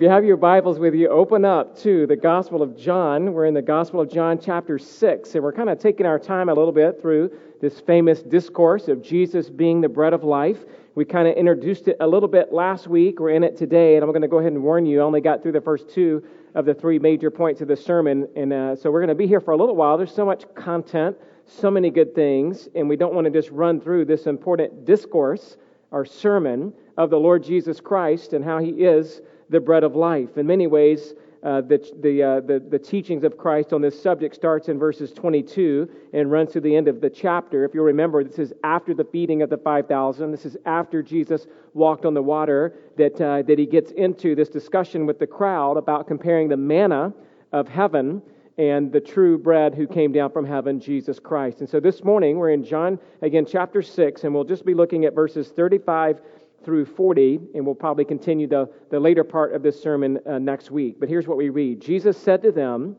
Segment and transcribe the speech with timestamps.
[0.00, 3.34] If you have your Bibles with you, open up to the Gospel of John.
[3.34, 6.48] We're in the Gospel of John, chapter 6, and we're kind of taking our time
[6.48, 7.30] a little bit through
[7.60, 10.64] this famous discourse of Jesus being the bread of life.
[10.94, 13.20] We kind of introduced it a little bit last week.
[13.20, 15.20] We're in it today, and I'm going to go ahead and warn you, I only
[15.20, 16.24] got through the first two
[16.54, 19.26] of the three major points of the sermon, and uh, so we're going to be
[19.26, 19.98] here for a little while.
[19.98, 21.14] There's so much content,
[21.44, 25.58] so many good things, and we don't want to just run through this important discourse,
[25.92, 29.20] our sermon of the Lord Jesus Christ and how he is
[29.50, 30.38] the bread of life.
[30.38, 34.34] In many ways, uh, the, the, uh, the, the, teachings of Christ on this subject
[34.34, 37.64] starts in verses 22 and runs to the end of the chapter.
[37.64, 40.30] If you remember, this is after the feeding of the 5,000.
[40.30, 44.50] This is after Jesus walked on the water that, uh, that he gets into this
[44.50, 47.14] discussion with the crowd about comparing the manna
[47.52, 48.20] of heaven
[48.58, 51.60] and the true bread who came down from heaven, Jesus Christ.
[51.60, 55.06] And so this morning, we're in John, again, chapter 6, and we'll just be looking
[55.06, 56.20] at verses 35
[56.64, 60.70] through 40, and we'll probably continue the, the later part of this sermon uh, next
[60.70, 61.00] week.
[61.00, 62.96] But here's what we read Jesus said to them,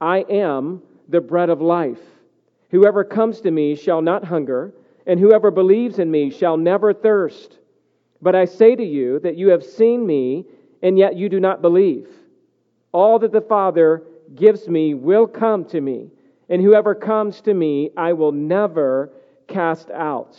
[0.00, 2.00] I am the bread of life.
[2.70, 4.72] Whoever comes to me shall not hunger,
[5.06, 7.58] and whoever believes in me shall never thirst.
[8.22, 10.44] But I say to you that you have seen me,
[10.82, 12.08] and yet you do not believe.
[12.92, 14.04] All that the Father
[14.34, 16.10] gives me will come to me,
[16.48, 19.12] and whoever comes to me I will never
[19.48, 20.38] cast out.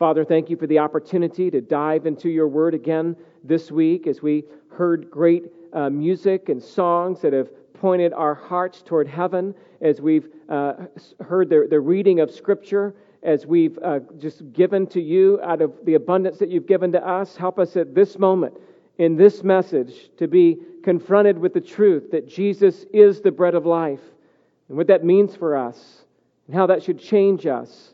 [0.00, 4.22] Father, thank you for the opportunity to dive into your word again this week as
[4.22, 10.00] we heard great uh, music and songs that have pointed our hearts toward heaven, as
[10.00, 10.72] we've uh,
[11.20, 15.74] heard the, the reading of Scripture, as we've uh, just given to you out of
[15.84, 17.36] the abundance that you've given to us.
[17.36, 18.54] Help us at this moment
[18.96, 23.66] in this message to be confronted with the truth that Jesus is the bread of
[23.66, 24.00] life
[24.70, 26.06] and what that means for us
[26.46, 27.92] and how that should change us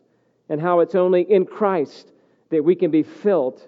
[0.49, 2.13] and how it's only in Christ
[2.51, 3.67] that we can be filled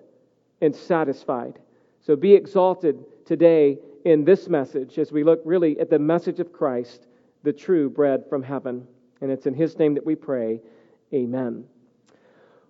[0.61, 1.59] and satisfied.
[2.00, 6.53] So be exalted today in this message as we look really at the message of
[6.53, 7.06] Christ,
[7.43, 8.87] the true bread from heaven.
[9.21, 10.61] And it's in His name that we pray.
[11.12, 11.65] Amen.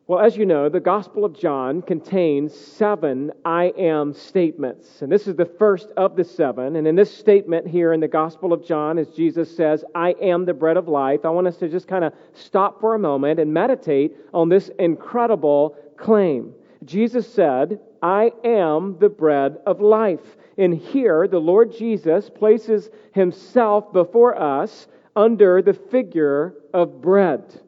[0.09, 5.03] Well, as you know, the Gospel of John contains seven I am statements.
[5.03, 6.77] And this is the first of the seven.
[6.77, 10.47] And in this statement here in the Gospel of John, as Jesus says, I am
[10.47, 13.39] the bread of life, I want us to just kind of stop for a moment
[13.39, 16.55] and meditate on this incredible claim.
[16.87, 20.39] Jesus said, I am the bread of life.
[20.57, 27.61] And here, the Lord Jesus places himself before us under the figure of bread.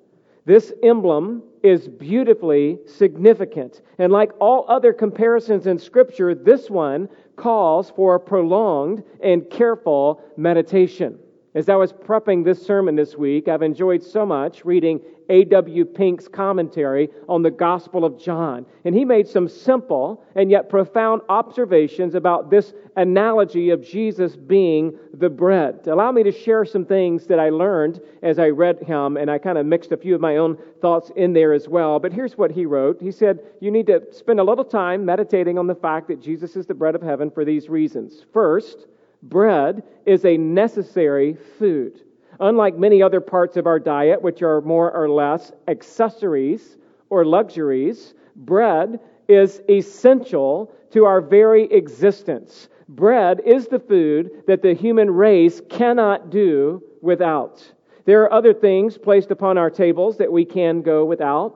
[0.47, 3.83] This emblem is beautifully significant.
[3.99, 11.19] And like all other comparisons in Scripture, this one calls for prolonged and careful meditation.
[11.53, 15.84] As I was prepping this sermon this week, I've enjoyed so much reading A.W.
[15.84, 18.65] Pink's commentary on the Gospel of John.
[18.84, 24.97] And he made some simple and yet profound observations about this analogy of Jesus being
[25.12, 25.89] the bread.
[25.89, 29.39] Allow me to share some things that I learned as I read him, and I
[29.39, 31.99] kind of mixed a few of my own thoughts in there as well.
[31.99, 35.59] But here's what he wrote He said, You need to spend a little time meditating
[35.59, 38.25] on the fact that Jesus is the bread of heaven for these reasons.
[38.33, 38.87] First,
[39.22, 42.00] bread is a necessary food.
[42.41, 46.78] Unlike many other parts of our diet, which are more or less accessories
[47.10, 48.98] or luxuries, bread
[49.28, 52.69] is essential to our very existence.
[52.88, 57.62] Bread is the food that the human race cannot do without.
[58.06, 61.54] There are other things placed upon our tables that we can go without,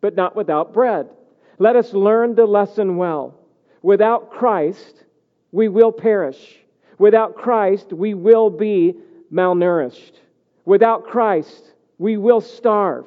[0.00, 1.08] but not without bread.
[1.58, 3.38] Let us learn the lesson well.
[3.82, 5.04] Without Christ,
[5.52, 6.61] we will perish.
[7.02, 8.94] Without Christ, we will be
[9.32, 10.12] malnourished.
[10.64, 13.06] Without Christ, we will starve.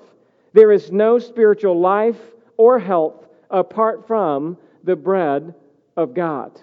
[0.52, 2.20] There is no spiritual life
[2.58, 5.56] or health apart from the bread
[5.96, 6.60] of God.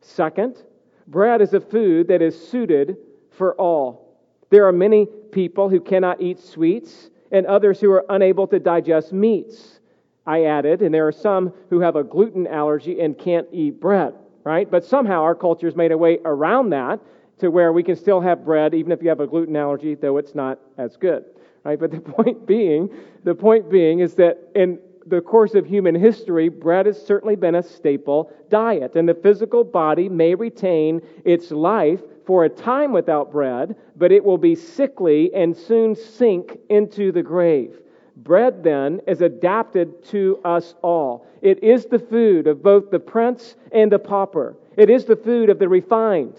[0.00, 0.60] Second,
[1.06, 2.96] bread is a food that is suited
[3.30, 4.18] for all.
[4.50, 9.12] There are many people who cannot eat sweets and others who are unable to digest
[9.12, 9.78] meats.
[10.26, 14.14] I added, and there are some who have a gluten allergy and can't eat bread
[14.46, 14.70] right?
[14.70, 17.00] But somehow our culture has made a way around that
[17.38, 20.18] to where we can still have bread even if you have a gluten allergy, though
[20.18, 21.24] it's not as good,
[21.64, 21.78] right?
[21.78, 22.88] But the point being,
[23.24, 27.56] the point being is that in the course of human history, bread has certainly been
[27.56, 33.32] a staple diet, and the physical body may retain its life for a time without
[33.32, 37.80] bread, but it will be sickly and soon sink into the grave.
[38.16, 41.26] Bread, then, is adapted to us all.
[41.42, 44.56] It is the food of both the prince and the pauper.
[44.76, 46.36] It is the food of the refined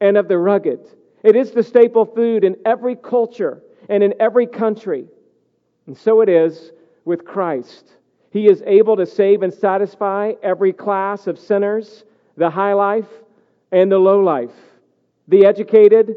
[0.00, 0.80] and of the rugged.
[1.22, 5.06] It is the staple food in every culture and in every country.
[5.86, 6.72] And so it is
[7.04, 7.92] with Christ.
[8.30, 12.04] He is able to save and satisfy every class of sinners,
[12.36, 13.08] the high life
[13.72, 14.54] and the low life,
[15.28, 16.14] the educated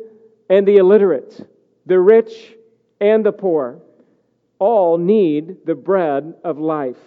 [0.50, 1.45] and the illiterate,
[1.85, 2.55] the rich
[3.01, 3.79] and the poor.
[4.59, 6.97] All need the bread of life.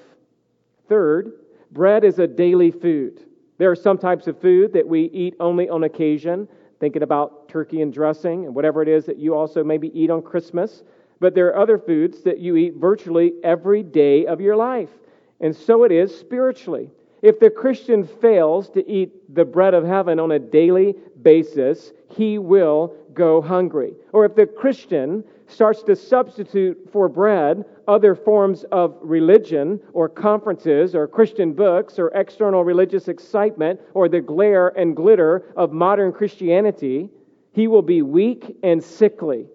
[0.88, 1.32] Third,
[1.72, 3.24] bread is a daily food.
[3.58, 6.48] There are some types of food that we eat only on occasion,
[6.78, 10.22] thinking about turkey and dressing and whatever it is that you also maybe eat on
[10.22, 10.82] Christmas.
[11.20, 14.90] But there are other foods that you eat virtually every day of your life.
[15.40, 16.90] And so it is spiritually.
[17.26, 22.38] If the Christian fails to eat the bread of heaven on a daily basis, he
[22.38, 23.94] will go hungry.
[24.12, 30.94] Or if the Christian starts to substitute for bread other forms of religion or conferences
[30.94, 37.10] or Christian books or external religious excitement or the glare and glitter of modern Christianity,
[37.50, 39.46] he will be weak and sickly.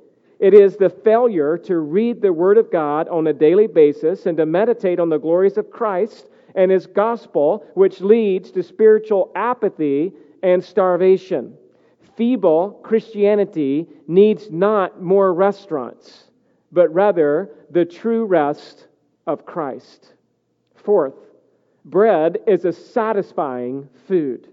[0.41, 4.35] It is the failure to read the Word of God on a daily basis and
[4.35, 10.13] to meditate on the glories of Christ and His gospel, which leads to spiritual apathy
[10.43, 11.57] and starvation.
[12.15, 16.25] Feeble Christianity needs not more restaurants,
[16.71, 18.87] but rather the true rest
[19.27, 20.13] of Christ.
[20.75, 21.15] Fourth,
[21.85, 24.49] bread is a satisfying food.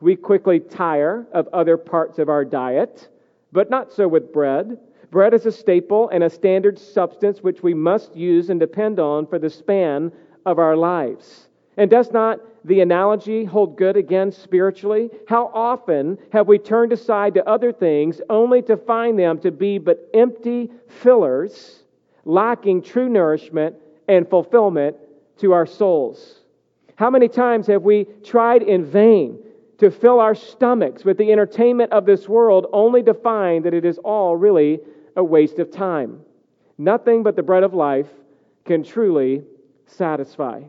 [0.00, 3.08] We quickly tire of other parts of our diet,
[3.52, 4.78] but not so with bread.
[5.10, 9.26] Bread is a staple and a standard substance which we must use and depend on
[9.26, 10.10] for the span
[10.46, 11.48] of our lives.
[11.76, 15.10] And does not the analogy hold good again spiritually?
[15.26, 19.78] How often have we turned aside to other things only to find them to be
[19.78, 21.82] but empty fillers,
[22.24, 23.76] lacking true nourishment
[24.08, 24.96] and fulfillment
[25.38, 26.40] to our souls?
[26.96, 29.38] How many times have we tried in vain
[29.82, 33.84] to fill our stomachs with the entertainment of this world only to find that it
[33.84, 34.78] is all really
[35.16, 36.20] a waste of time.
[36.78, 38.06] Nothing but the bread of life
[38.64, 39.42] can truly
[39.92, 40.62] satisfy.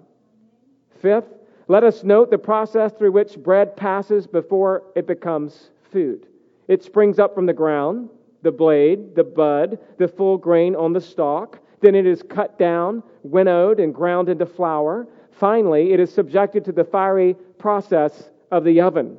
[1.02, 1.28] Fifth,
[1.68, 6.28] let us note the process through which bread passes before it becomes food.
[6.68, 8.10] It springs up from the ground,
[8.42, 11.60] the blade, the bud, the full grain on the stalk.
[11.81, 15.08] Then it is cut down, winnowed, and ground into flour.
[15.31, 19.18] Finally, it is subjected to the fiery process of the oven.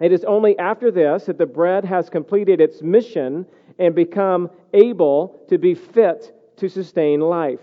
[0.00, 3.46] It is only after this that the bread has completed its mission
[3.78, 7.60] and become able to be fit to sustain life.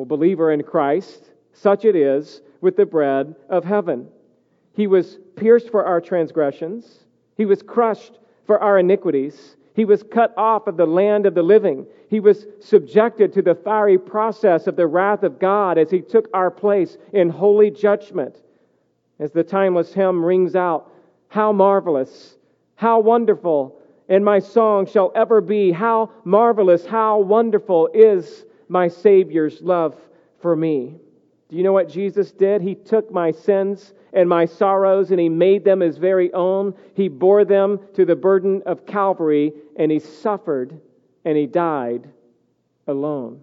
[0.00, 4.08] Well, believer in Christ, such it is with the bread of heaven.
[4.72, 7.00] He was pierced for our transgressions,
[7.36, 9.56] he was crushed for our iniquities.
[9.74, 11.86] He was cut off of the land of the living.
[12.08, 16.28] He was subjected to the fiery process of the wrath of God as he took
[16.32, 18.36] our place in holy judgment.
[19.18, 20.90] As the timeless hymn rings out,
[21.28, 22.38] How marvelous,
[22.74, 29.60] how wonderful and my song shall ever be how marvelous, how wonderful is my Savior's
[29.60, 29.96] love
[30.40, 30.94] for me.
[31.48, 32.62] Do you know what Jesus did?
[32.62, 36.74] He took my sins and my sorrows and he made them his very own.
[36.94, 40.80] He bore them to the burden of Calvary and he suffered
[41.24, 42.08] and he died
[42.86, 43.40] alone.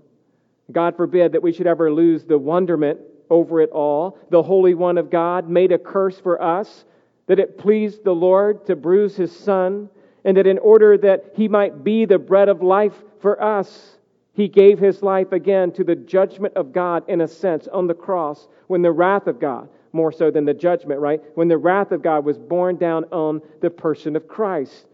[0.71, 2.99] God forbid that we should ever lose the wonderment
[3.29, 4.17] over it all.
[4.29, 6.85] The Holy One of God made a curse for us
[7.27, 9.89] that it pleased the Lord to bruise his Son
[10.23, 13.96] and that in order that he might be the bread of life for us,
[14.37, 17.95] he gave his life again to the judgment of God in a sense on the
[17.95, 21.19] cross when the wrath of God, more so than the judgment, right?
[21.33, 24.85] When the wrath of God was borne down on the person of Christ.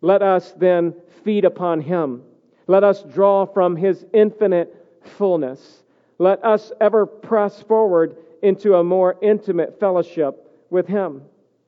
[0.00, 2.22] Let us then feed upon him.
[2.68, 4.72] Let us draw from his infinite
[5.18, 5.82] fullness.
[6.18, 11.22] Let us ever press forward into a more intimate fellowship with him,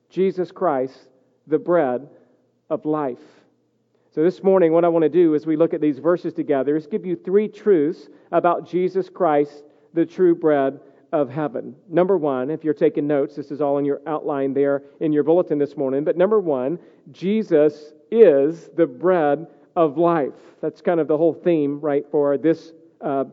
[0.09, 0.97] Jesus Christ,
[1.45, 2.07] the bread
[2.69, 3.19] of life.
[4.17, 6.75] So, this morning, what I want to do as we look at these verses together
[6.75, 10.79] is give you three truths about Jesus Christ, the true bread
[11.13, 11.75] of heaven.
[11.87, 15.21] Number one, if you're taking notes, this is all in your outline there in your
[15.21, 16.03] bulletin this morning.
[16.03, 16.79] But number one,
[17.11, 19.45] Jesus is the bread
[19.75, 20.33] of life.
[20.63, 23.25] That's kind of the whole theme, right, for this uh,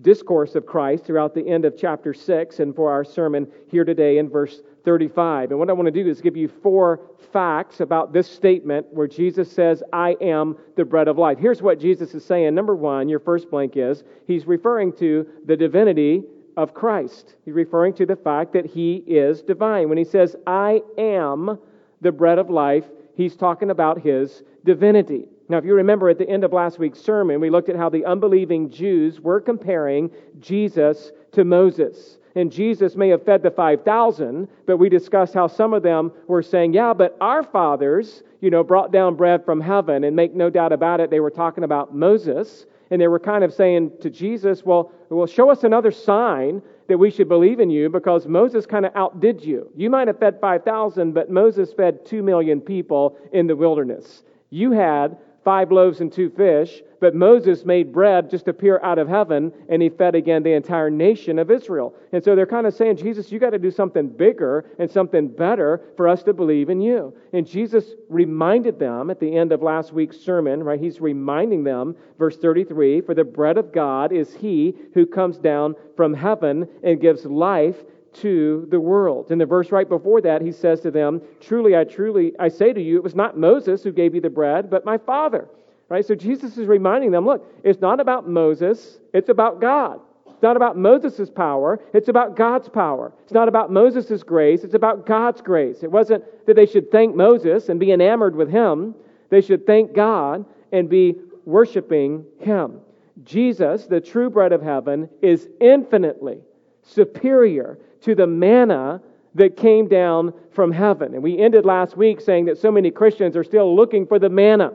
[0.00, 4.18] discourse of Christ throughout the end of chapter 6 and for our sermon here today
[4.18, 5.50] in verse 35.
[5.50, 9.06] And what I want to do is give you four facts about this statement where
[9.06, 11.38] Jesus says, I am the bread of life.
[11.38, 12.54] Here's what Jesus is saying.
[12.54, 16.24] Number one, your first blank is, he's referring to the divinity
[16.56, 17.36] of Christ.
[17.44, 19.88] He's referring to the fact that he is divine.
[19.88, 21.58] When he says, I am
[22.00, 22.84] the bread of life,
[23.14, 25.28] he's talking about his divinity.
[25.48, 27.88] Now, if you remember at the end of last week's sermon, we looked at how
[27.88, 32.18] the unbelieving Jews were comparing Jesus to Moses.
[32.34, 36.42] And Jesus may have fed the 5,000, but we discussed how some of them were
[36.42, 40.04] saying, yeah, but our fathers, you know, brought down bread from heaven.
[40.04, 42.64] And make no doubt about it, they were talking about Moses.
[42.90, 46.98] And they were kind of saying to Jesus, well, well show us another sign that
[46.98, 49.70] we should believe in you because Moses kind of outdid you.
[49.76, 54.24] You might have fed 5,000, but Moses fed 2 million people in the wilderness.
[54.50, 59.08] You had five loaves and two fish, but Moses made bread just appear out of
[59.08, 61.94] heaven, and he fed again the entire nation of Israel.
[62.12, 65.26] And so they're kind of saying, Jesus, you got to do something bigger and something
[65.26, 67.12] better for us to believe in you.
[67.32, 70.78] And Jesus reminded them at the end of last week's sermon, right?
[70.78, 75.74] He's reminding them, verse 33 For the bread of God is he who comes down
[75.96, 77.76] from heaven and gives life
[78.14, 79.30] to the world.
[79.30, 82.72] In the verse right before that, he says to them, Truly, I truly, I say
[82.72, 85.48] to you, it was not Moses who gave you the bread, but my Father.
[85.88, 86.04] Right?
[86.04, 90.00] So Jesus is reminding them, look, it's not about Moses, it's about God.
[90.26, 93.12] It's not about Moses' power, it's about God's power.
[93.24, 95.82] It's not about Moses' grace, it's about God's grace.
[95.82, 98.94] It wasn't that they should thank Moses and be enamored with him,
[99.28, 102.80] they should thank God and be worshiping him.
[103.24, 106.40] Jesus, the true bread of heaven, is infinitely
[106.82, 109.00] superior to the manna
[109.34, 111.14] that came down from heaven.
[111.14, 114.28] And we ended last week saying that so many Christians are still looking for the
[114.28, 114.72] manna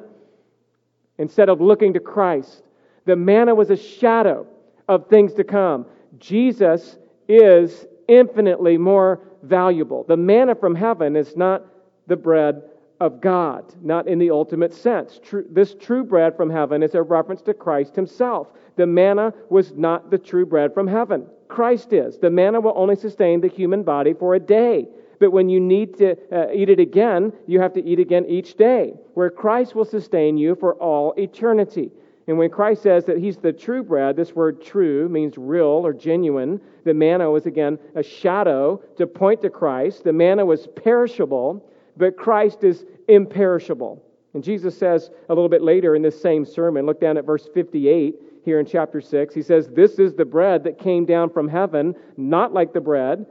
[1.18, 2.64] instead of looking to Christ.
[3.06, 4.48] The manna was a shadow
[4.88, 5.86] of things to come.
[6.18, 10.04] Jesus is infinitely more valuable.
[10.08, 11.66] The manna from heaven is not
[12.08, 12.64] the bread
[13.00, 15.20] of God, not in the ultimate sense.
[15.24, 18.48] True, this true bread from heaven is a reference to Christ himself.
[18.76, 21.28] The manna was not the true bread from heaven.
[21.58, 22.20] Christ is.
[22.20, 24.88] The manna will only sustain the human body for a day.
[25.20, 28.54] But when you need to uh, eat it again, you have to eat again each
[28.58, 31.90] day, where Christ will sustain you for all eternity.
[32.28, 35.94] And when Christ says that he's the true bread, this word true means real or
[35.94, 36.62] genuine.
[36.84, 40.04] The manna was again a shadow to point to Christ.
[40.04, 44.04] The manna was perishable, but Christ is imperishable.
[44.36, 47.50] And Jesus says a little bit later in this same sermon, look down at verse
[47.52, 49.36] 58 here in chapter 6.
[49.36, 53.26] He says, This is the bread that came down from heaven, not like the bread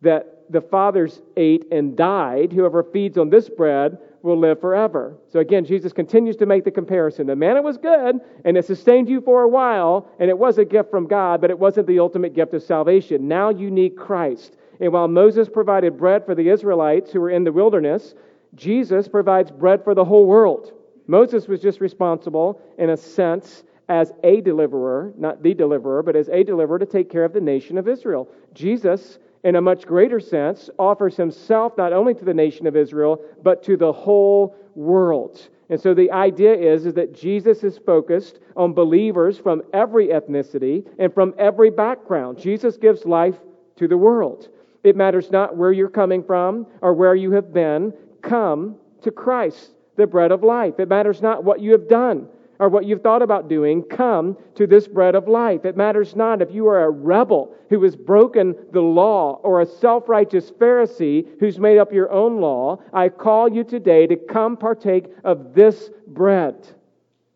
[0.00, 2.50] that the fathers ate and died.
[2.50, 5.18] Whoever feeds on this bread will live forever.
[5.30, 7.26] So again, Jesus continues to make the comparison.
[7.26, 10.64] The manna was good, and it sustained you for a while, and it was a
[10.64, 13.28] gift from God, but it wasn't the ultimate gift of salvation.
[13.28, 14.56] Now you need Christ.
[14.80, 18.14] And while Moses provided bread for the Israelites who were in the wilderness,
[18.54, 20.72] Jesus provides bread for the whole world.
[21.06, 26.28] Moses was just responsible, in a sense, as a deliverer, not the deliverer, but as
[26.28, 28.28] a deliverer to take care of the nation of Israel.
[28.52, 33.20] Jesus, in a much greater sense, offers himself not only to the nation of Israel,
[33.42, 35.48] but to the whole world.
[35.70, 40.86] And so the idea is, is that Jesus is focused on believers from every ethnicity
[40.98, 42.38] and from every background.
[42.38, 43.36] Jesus gives life
[43.76, 44.48] to the world.
[44.84, 47.92] It matters not where you're coming from or where you have been.
[48.22, 50.78] Come to Christ, the bread of life.
[50.78, 52.28] It matters not what you have done
[52.58, 55.64] or what you've thought about doing, come to this bread of life.
[55.64, 59.66] It matters not if you are a rebel who has broken the law or a
[59.66, 62.80] self righteous Pharisee who's made up your own law.
[62.92, 66.66] I call you today to come partake of this bread.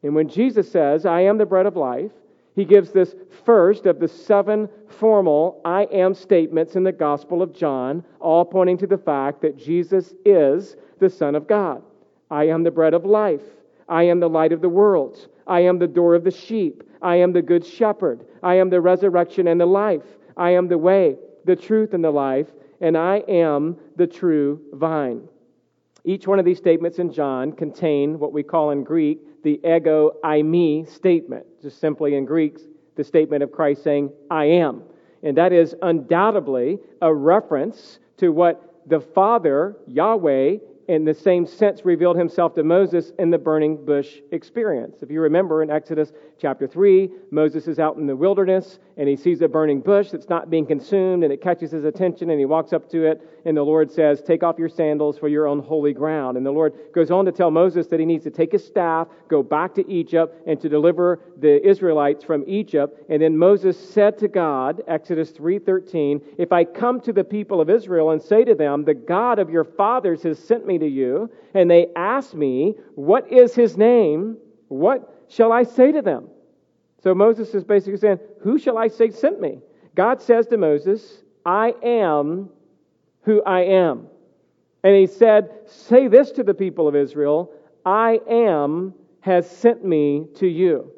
[0.02, 2.10] And when Jesus says, I am the bread of life,
[2.54, 3.14] he gives this
[3.44, 8.78] first of the seven formal I am statements in the Gospel of John, all pointing
[8.78, 11.82] to the fact that Jesus is the Son of God.
[12.30, 13.42] I am the bread of life.
[13.92, 15.28] I am the light of the world.
[15.46, 16.82] I am the door of the sheep.
[17.02, 18.24] I am the good shepherd.
[18.42, 20.02] I am the resurrection and the life.
[20.34, 22.46] I am the way, the truth, and the life,
[22.80, 25.28] and I am the true vine.
[26.04, 30.12] Each one of these statements in John contain what we call in Greek the ego
[30.24, 31.44] eimi statement.
[31.60, 32.60] Just simply in Greek,
[32.96, 34.84] the statement of Christ saying, I am.
[35.22, 40.56] And that is undoubtedly a reference to what the Father, Yahweh,
[40.88, 44.96] in the same sense revealed himself to Moses in the burning bush experience.
[45.02, 49.16] If you remember in Exodus chapter 3, Moses is out in the wilderness and he
[49.16, 52.46] sees a burning bush that's not being consumed and it catches his attention and he
[52.46, 55.60] walks up to it and the Lord says, Take off your sandals for your own
[55.60, 56.36] holy ground.
[56.36, 59.08] And the Lord goes on to tell Moses that he needs to take his staff,
[59.28, 63.00] go back to Egypt, and to deliver the Israelites from Egypt.
[63.08, 67.70] And then Moses said to God, Exodus 3:13, If I come to the people of
[67.70, 71.30] Israel and say to them, The God of your fathers has sent me to you,
[71.54, 74.36] and they ask me, What is his name?
[74.68, 76.28] What shall I say to them?
[77.02, 79.58] So Moses is basically saying, Who shall I say sent me?
[79.94, 82.48] God says to Moses, I am
[83.22, 84.06] who I am.
[84.84, 87.52] And he said, Say this to the people of Israel
[87.84, 90.90] I am has sent me to you.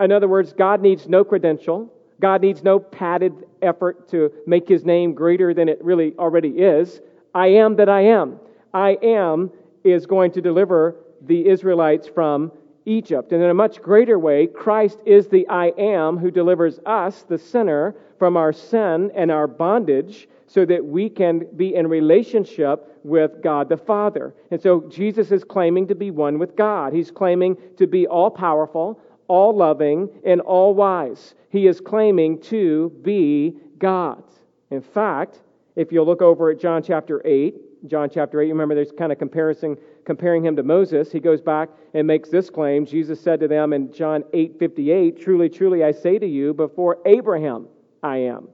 [0.00, 1.92] In other words, God needs no credential.
[2.20, 7.00] God needs no padded effort to make his name greater than it really already is.
[7.34, 8.38] I am that I am.
[8.74, 9.50] I am
[9.84, 12.52] is going to deliver the Israelites from
[12.86, 13.32] Egypt.
[13.32, 17.38] And in a much greater way, Christ is the I am who delivers us, the
[17.38, 23.42] sinner, from our sin and our bondage so that we can be in relationship with
[23.42, 24.34] God the Father.
[24.50, 26.92] And so Jesus is claiming to be one with God.
[26.92, 31.34] He's claiming to be all powerful, all loving, and all wise.
[31.48, 34.22] He is claiming to be God.
[34.70, 35.40] In fact,
[35.76, 37.54] if you look over at John chapter 8,
[37.86, 41.12] John chapter 8, you remember there's kind of comparison, comparing him to Moses.
[41.12, 42.86] He goes back and makes this claim.
[42.86, 46.98] Jesus said to them in John 8 58, Truly, truly, I say to you, before
[47.04, 47.68] Abraham
[48.02, 48.48] I am.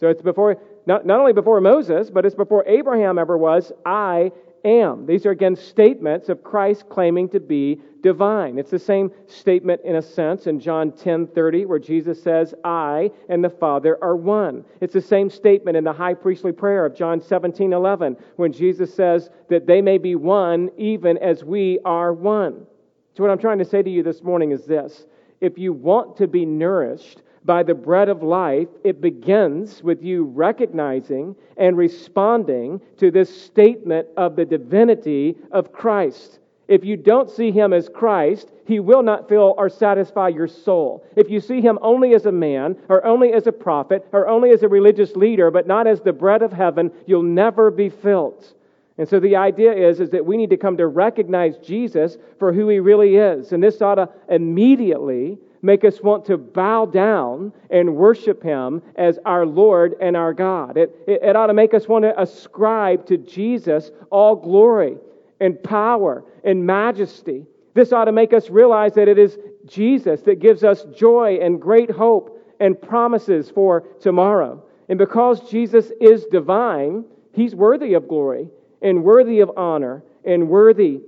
[0.00, 4.32] So it's before, not, not only before Moses, but it's before Abraham ever was, I
[4.64, 5.06] am.
[5.06, 8.58] These are again statements of Christ claiming to be divine.
[8.58, 13.44] It's the same statement in a sense in John 10:30 where Jesus says, "I and
[13.44, 17.20] the Father are one." It's the same statement in the high priestly prayer of John
[17.20, 22.66] 17:11 when Jesus says that they may be one even as we are one.
[23.14, 25.06] So what I'm trying to say to you this morning is this:
[25.40, 30.24] if you want to be nourished by the bread of life, it begins with you
[30.24, 36.38] recognizing and responding to this statement of the divinity of Christ.
[36.68, 41.04] If you don't see him as Christ, he will not fill or satisfy your soul.
[41.16, 44.50] If you see him only as a man, or only as a prophet, or only
[44.50, 48.54] as a religious leader, but not as the bread of heaven, you'll never be filled.
[48.98, 52.52] And so the idea is, is that we need to come to recognize Jesus for
[52.52, 53.52] who he really is.
[53.52, 59.18] And this ought to immediately make us want to bow down and worship Him as
[59.24, 60.76] our Lord and our God.
[60.76, 64.98] It, it, it ought to make us want to ascribe to Jesus all glory
[65.40, 67.46] and power and majesty.
[67.74, 71.60] This ought to make us realize that it is Jesus that gives us joy and
[71.60, 74.62] great hope and promises for tomorrow.
[74.88, 78.48] And because Jesus is divine, He's worthy of glory
[78.82, 81.00] and worthy of honor and worthy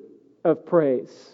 [0.44, 1.32] of praise.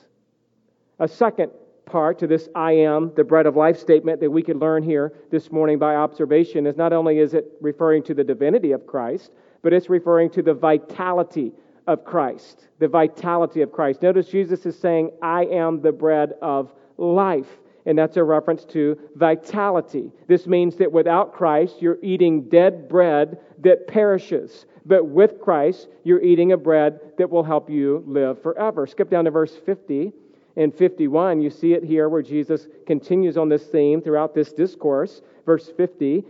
[0.99, 1.53] A second
[1.91, 5.13] part to this I am, the bread of life statement that we could learn here
[5.31, 9.33] this morning by observation is not only is it referring to the divinity of Christ,
[9.63, 11.53] but it's referring to the vitality
[11.87, 12.69] of Christ.
[12.79, 14.03] The vitality of Christ.
[14.03, 17.49] Notice Jesus is saying, I am the bread of life.
[17.87, 20.13] And that's a reference to vitality.
[20.29, 24.67] This means that without Christ, you're eating dead bread that perishes.
[24.87, 28.87] But with Christ, you're eating a bread that will help you live forever.
[28.87, 30.13] Skip down to verse 50
[30.57, 35.23] in 51, you see it here where Jesus continues on this theme throughout this discourse.
[35.47, 36.25] Verse 50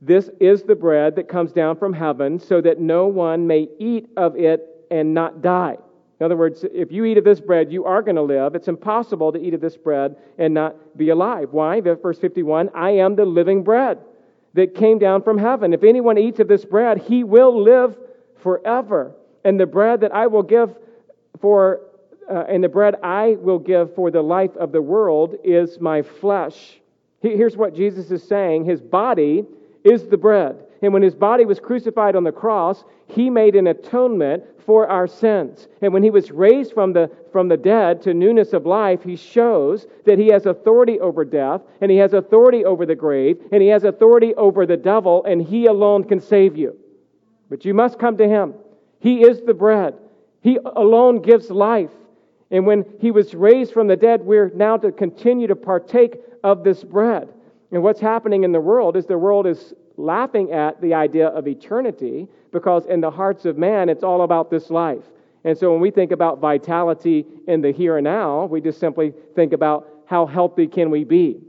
[0.00, 4.08] This is the bread that comes down from heaven, so that no one may eat
[4.16, 5.76] of it and not die.
[6.18, 8.54] In other words, if you eat of this bread, you are going to live.
[8.54, 11.48] It's impossible to eat of this bread and not be alive.
[11.50, 11.80] Why?
[11.82, 13.98] Verse 51 I am the living bread
[14.54, 15.74] that came down from heaven.
[15.74, 17.98] If anyone eats of this bread, he will live
[18.42, 19.14] forever.
[19.44, 20.74] And the bread that I will give
[21.40, 21.80] for
[22.30, 26.02] uh, and the bread I will give for the life of the world is my
[26.02, 26.80] flesh.
[27.22, 29.44] Here's what Jesus is saying His body
[29.84, 30.66] is the bread.
[30.82, 35.06] And when his body was crucified on the cross, he made an atonement for our
[35.06, 35.68] sins.
[35.80, 39.16] And when he was raised from the, from the dead to newness of life, he
[39.16, 43.62] shows that he has authority over death, and he has authority over the grave, and
[43.62, 46.76] he has authority over the devil, and he alone can save you.
[47.48, 48.54] But you must come to him.
[48.98, 49.94] He is the bread,
[50.40, 51.90] he alone gives life.
[52.50, 56.62] And when he was raised from the dead, we're now to continue to partake of
[56.62, 57.28] this bread.
[57.72, 61.48] And what's happening in the world is the world is laughing at the idea of
[61.48, 65.02] eternity because in the hearts of man, it's all about this life.
[65.44, 69.12] And so when we think about vitality in the here and now, we just simply
[69.34, 71.40] think about how healthy can we be.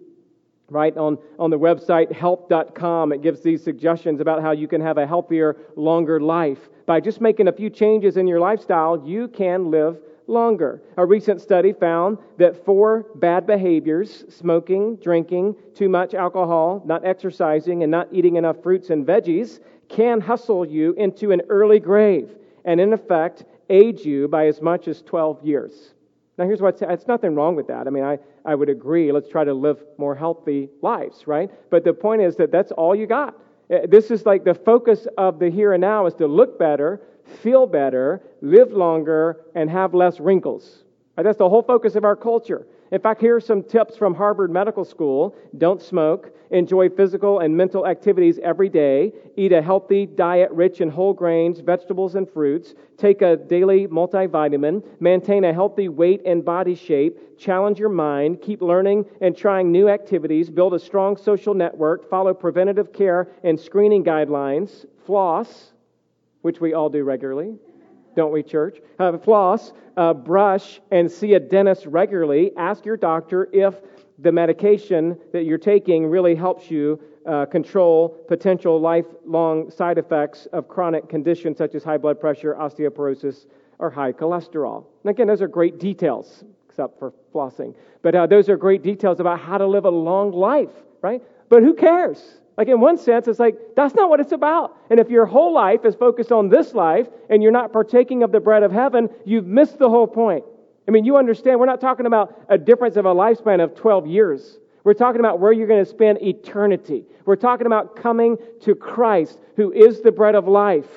[0.69, 4.97] Right on, on the website health.com, it gives these suggestions about how you can have
[4.97, 6.59] a healthier, longer life.
[6.85, 10.81] By just making a few changes in your lifestyle, you can live longer.
[10.97, 17.83] A recent study found that four bad behaviors smoking, drinking, too much alcohol, not exercising,
[17.83, 19.59] and not eating enough fruits and veggies
[19.89, 22.35] can hustle you into an early grave
[22.65, 25.93] and, in effect, age you by as much as 12 years.
[26.37, 27.87] Now, here's what's it's nothing wrong with that.
[27.87, 29.11] I mean, I, I would agree.
[29.11, 31.49] Let's try to live more healthy lives, right?
[31.71, 33.35] But the point is that that's all you got.
[33.71, 37.01] Uh, this is like the focus of the here and now is to look better,
[37.41, 40.83] feel better, live longer, and have less wrinkles.
[41.15, 42.67] That's the whole focus of our culture.
[42.91, 45.35] In fact, here are some tips from Harvard Medical School.
[45.57, 50.89] Don't smoke, enjoy physical and mental activities every day, eat a healthy diet rich in
[50.89, 56.75] whole grains, vegetables, and fruits, take a daily multivitamin, maintain a healthy weight and body
[56.75, 62.09] shape, challenge your mind, keep learning and trying new activities, build a strong social network,
[62.09, 65.73] follow preventative care and screening guidelines, floss,
[66.41, 67.57] which we all do regularly
[68.17, 68.79] don't we, church?
[68.97, 72.51] Uh, floss, uh, brush, and see a dentist regularly.
[72.57, 73.75] Ask your doctor if
[74.17, 80.67] the medication that you're taking really helps you uh, control potential lifelong side effects of
[80.67, 83.45] chronic conditions such as high blood pressure, osteoporosis,
[83.77, 84.85] or high cholesterol.
[85.03, 87.75] And again, those are great details, except for flossing.
[88.01, 90.71] But uh, those are great details about how to live a long life,
[91.03, 91.21] right?
[91.49, 92.39] But who cares?
[92.57, 94.75] Like, in one sense, it's like, that's not what it's about.
[94.89, 98.31] And if your whole life is focused on this life and you're not partaking of
[98.31, 100.43] the bread of heaven, you've missed the whole point.
[100.87, 104.07] I mean, you understand, we're not talking about a difference of a lifespan of 12
[104.07, 104.57] years.
[104.83, 107.05] We're talking about where you're going to spend eternity.
[107.25, 110.87] We're talking about coming to Christ, who is the bread of life.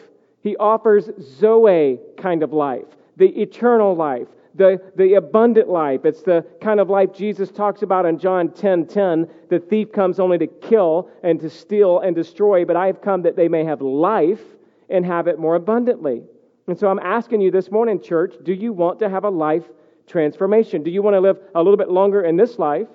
[0.43, 6.05] He offers Zoe kind of life, the eternal life, the, the abundant life.
[6.05, 9.29] It's the kind of life Jesus talks about in John 10 10.
[9.49, 13.23] The thief comes only to kill and to steal and destroy, but I have come
[13.23, 14.43] that they may have life
[14.89, 16.23] and have it more abundantly.
[16.67, 19.65] And so I'm asking you this morning, church, do you want to have a life
[20.07, 20.83] transformation?
[20.83, 22.89] Do you want to live a little bit longer in this life?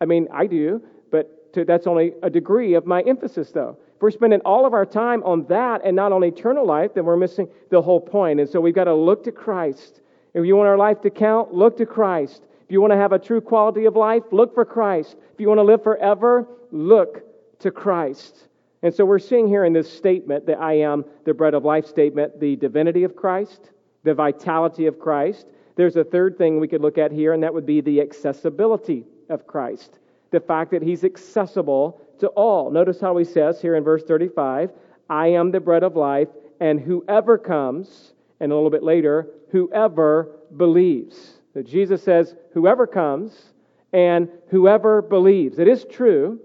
[0.00, 3.78] I mean, I do, but to, that's only a degree of my emphasis, though.
[3.94, 7.06] If we're spending all of our time on that and not on eternal life, then
[7.06, 8.40] we're missing the whole point.
[8.40, 10.02] And so we've got to look to Christ
[10.36, 12.42] if you want our life to count, look to Christ.
[12.64, 15.16] If you want to have a true quality of life, look for Christ.
[15.32, 18.46] If you want to live forever, look to Christ.
[18.82, 21.86] And so we're seeing here in this statement that I am the bread of life
[21.86, 23.70] statement the divinity of Christ,
[24.04, 25.46] the vitality of Christ.
[25.76, 29.04] There's a third thing we could look at here, and that would be the accessibility
[29.28, 29.98] of Christ.
[30.32, 32.70] The fact that he's accessible to all.
[32.70, 34.70] Notice how he says here in verse 35
[35.08, 36.28] I am the bread of life,
[36.60, 41.40] and whoever comes, and a little bit later, whoever believes.
[41.54, 43.52] So Jesus says, whoever comes
[43.92, 45.58] and whoever believes.
[45.58, 46.38] It is true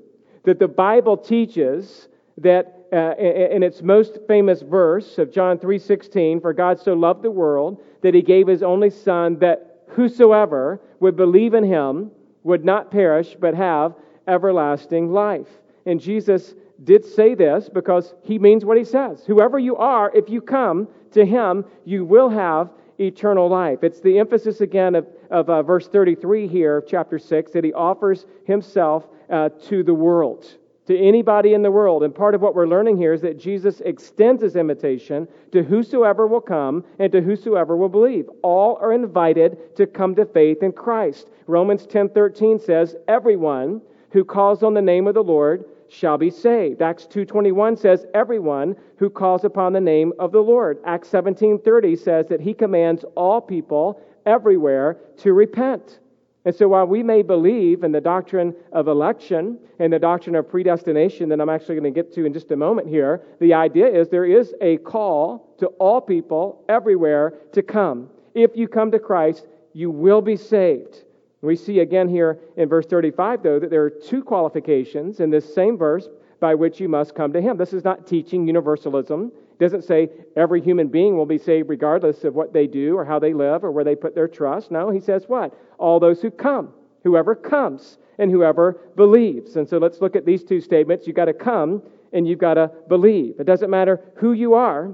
[0.44, 6.54] that the Bible teaches that uh, in its most famous verse of John 3:16, for
[6.54, 11.54] God so loved the world that he gave his only son that whosoever would believe
[11.54, 12.12] in him
[12.44, 13.96] would not perish but have
[14.28, 15.48] everlasting life.
[15.86, 19.24] And Jesus did say this because he means what he says.
[19.26, 23.84] Whoever you are, if you come to him, you will have eternal life.
[23.84, 28.26] It's the emphasis again of, of uh, verse 33 here, chapter 6, that he offers
[28.46, 32.04] himself uh, to the world, to anybody in the world.
[32.04, 36.28] And part of what we're learning here is that Jesus extends his invitation to whosoever
[36.28, 38.30] will come and to whosoever will believe.
[38.44, 41.30] All are invited to come to faith in Christ.
[41.48, 46.82] Romans 10:13 says, "Everyone who calls on the name of the Lord shall be saved.
[46.82, 50.80] Acts 2:21 says everyone who calls upon the name of the Lord.
[50.86, 56.00] Acts 17:30 says that he commands all people everywhere to repent.
[56.46, 60.48] And so while we may believe in the doctrine of election and the doctrine of
[60.48, 63.88] predestination that I'm actually going to get to in just a moment here, the idea
[63.88, 68.10] is there is a call to all people everywhere to come.
[68.34, 71.04] If you come to Christ, you will be saved.
[71.42, 75.54] We see again here in verse 35, though, that there are two qualifications in this
[75.54, 76.08] same verse
[76.40, 77.58] by which you must come to Him.
[77.58, 79.32] This is not teaching universalism.
[79.54, 83.06] It doesn't say every human being will be saved regardless of what they do or
[83.06, 84.72] how they live or where they put their trust.
[84.72, 85.58] No, He says what?
[85.78, 86.74] All those who come,
[87.04, 89.56] whoever comes, and whoever believes.
[89.56, 91.08] And so let's look at these two statements.
[91.08, 91.82] You've got to come
[92.14, 93.40] and you've got to believe.
[93.40, 94.92] It doesn't matter who you are.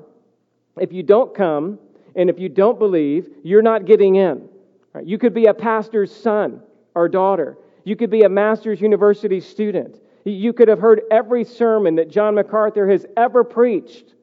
[0.80, 1.80] If you don't come
[2.16, 4.48] and if you don't believe, you're not getting in.
[5.04, 6.62] You could be a pastor's son
[6.96, 7.58] or daughter.
[7.84, 10.00] You could be a master's university student.
[10.26, 14.16] You could have heard every sermon that John MacArthur has ever preached.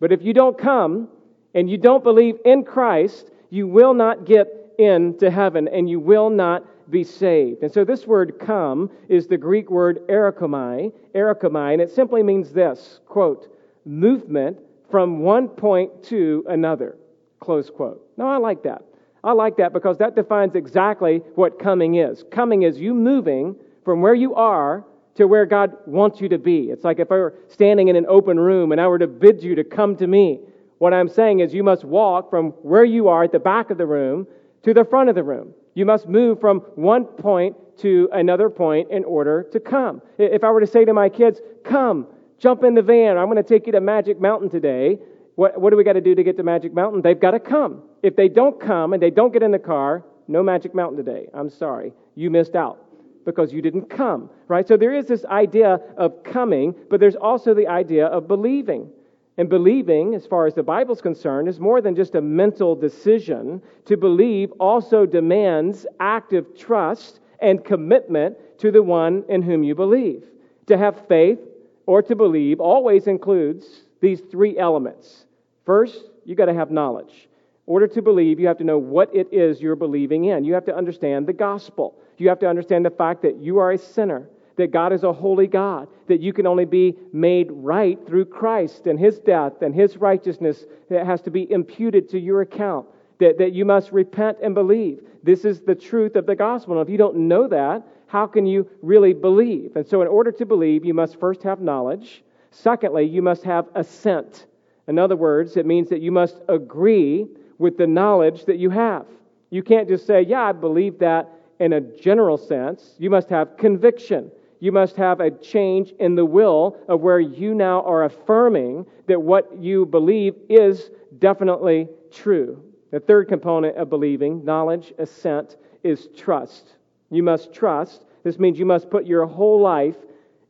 [0.00, 1.08] But if you don't come
[1.54, 4.48] and you don't believe in Christ, you will not get
[4.78, 7.62] into heaven and you will not be saved.
[7.62, 12.52] And so this word come is the Greek word erchomai, erchomai, and it simply means
[12.52, 14.58] this, quote, movement
[14.90, 16.96] from one point to another,
[17.40, 18.02] close quote.
[18.16, 18.82] Now I like that.
[19.24, 22.24] I like that because that defines exactly what coming is.
[22.30, 24.84] Coming is you moving from where you are
[25.14, 26.64] to where God wants you to be.
[26.70, 29.42] It's like if I were standing in an open room and I were to bid
[29.42, 30.40] you to come to me.
[30.78, 33.78] What I'm saying is you must walk from where you are at the back of
[33.78, 34.26] the room
[34.64, 35.54] to the front of the room.
[35.74, 40.02] You must move from one point to another point in order to come.
[40.18, 42.06] If I were to say to my kids, come,
[42.38, 44.98] jump in the van, I'm going to take you to Magic Mountain today,
[45.36, 47.02] what, what do we got to do to get to Magic Mountain?
[47.02, 47.82] They've got to come.
[48.04, 51.26] If they don't come and they don't get in the car, No Magic Mountain today.
[51.32, 51.94] I'm sorry.
[52.14, 52.84] You missed out
[53.24, 54.68] because you didn't come, right?
[54.68, 58.90] So there is this idea of coming, but there's also the idea of believing.
[59.38, 63.62] And believing, as far as the Bible's concerned, is more than just a mental decision.
[63.86, 70.24] To believe also demands active trust and commitment to the one in whom you believe.
[70.66, 71.38] To have faith
[71.86, 73.64] or to believe always includes
[74.02, 75.24] these three elements.
[75.64, 77.28] First, you got to have knowledge.
[77.66, 80.44] Order to believe, you have to know what it is you're believing in.
[80.44, 81.98] You have to understand the gospel.
[82.18, 85.12] You have to understand the fact that you are a sinner, that God is a
[85.12, 89.74] holy God, that you can only be made right through Christ and His death and
[89.74, 92.86] His righteousness that has to be imputed to your account,
[93.18, 95.00] that, that you must repent and believe.
[95.22, 96.78] This is the truth of the gospel.
[96.78, 99.74] And if you don't know that, how can you really believe?
[99.74, 102.22] And so, in order to believe, you must first have knowledge.
[102.50, 104.46] Secondly, you must have assent.
[104.86, 107.26] In other words, it means that you must agree
[107.58, 109.06] with the knowledge that you have.
[109.50, 112.94] You can't just say, Yeah, I believe that in a general sense.
[112.98, 114.30] You must have conviction.
[114.60, 119.20] You must have a change in the will of where you now are affirming that
[119.20, 122.62] what you believe is definitely true.
[122.90, 126.76] The third component of believing, knowledge, assent, is trust.
[127.10, 128.04] You must trust.
[128.22, 129.96] This means you must put your whole life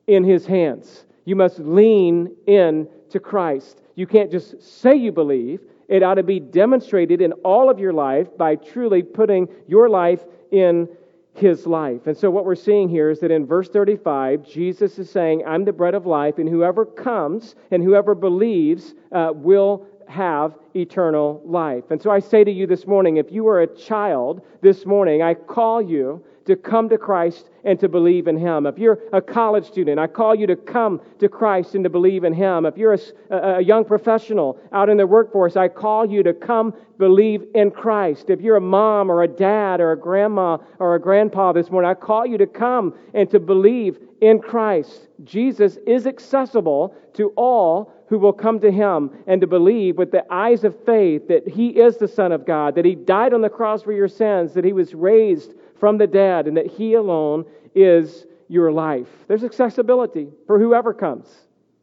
[0.07, 1.07] in His hands.
[1.25, 3.81] You must lean in to Christ.
[3.95, 5.61] You can't just say you believe.
[5.89, 10.25] It ought to be demonstrated in all of your life by truly putting your life
[10.51, 10.89] in
[11.35, 12.07] his life.
[12.07, 15.65] And so, what we're seeing here is that in verse 35, Jesus is saying, I'm
[15.65, 21.85] the bread of life, and whoever comes and whoever believes uh, will have eternal life.
[21.91, 25.23] And so, I say to you this morning, if you are a child this morning,
[25.23, 28.67] I call you to come to Christ and to believe in Him.
[28.67, 32.25] If you're a college student, I call you to come to Christ and to believe
[32.25, 32.67] in Him.
[32.67, 32.95] If you're
[33.31, 37.71] a, a, young professional out in the workforce, I call you to come believe in
[37.71, 38.31] Christ.
[38.31, 41.91] If you're a mom or a dad or a grandma or a grandpa this morning,
[41.91, 45.09] I call you to come and to believe in Christ.
[45.25, 50.25] Jesus is accessible to all who will come to him and to believe with the
[50.33, 53.49] eyes of faith that he is the Son of God, that he died on the
[53.49, 57.45] cross for your sins, that he was raised from the dead and that He alone
[57.75, 59.09] is your life.
[59.29, 61.29] There's accessibility for whoever comes,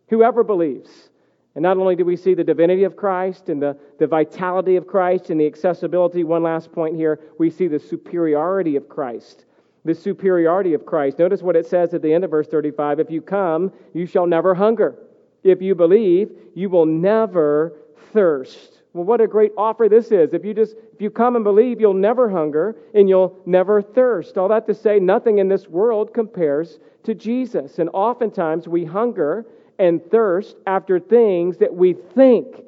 [0.10, 1.10] whoever believes.
[1.56, 4.88] And not only do we see the divinity of Christ and the, the vitality of
[4.88, 9.46] Christ and the accessibility, one last point here, we see the superiority of Christ.
[9.84, 11.20] The superiority of Christ.
[11.20, 14.28] Notice what it says at the end of verse 35 If you come, you shall
[14.28, 14.96] never hunger.
[15.44, 17.74] If you believe, you will never
[18.14, 18.81] thirst.
[18.94, 20.34] Well, what a great offer this is.
[20.34, 24.38] If you just if you come and believe, you'll never hunger and you'll never thirst.
[24.38, 27.80] All that to say, nothing in this world compares to Jesus.
[27.80, 29.46] And oftentimes we hunger
[29.80, 32.64] and thirst after things that we think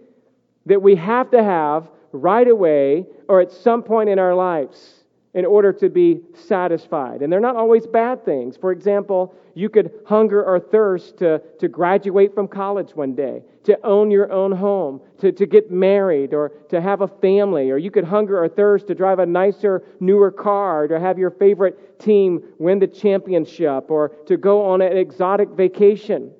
[0.66, 5.03] that we have to have right away or at some point in our lives
[5.34, 7.22] in order to be satisfied.
[7.22, 8.56] And they're not always bad things.
[8.56, 13.84] For example, you could hunger or thirst to, to graduate from college one day, to
[13.84, 17.72] own your own home, to, to get married, or to have a family.
[17.72, 21.32] Or you could hunger or thirst to drive a nicer, newer car, to have your
[21.32, 26.32] favorite team win the championship, or to go on an exotic vacation.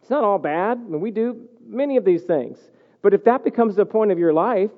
[0.00, 0.78] It's not all bad.
[0.78, 2.58] I mean, we do many of these things.
[3.02, 4.70] But if that becomes the point of your life,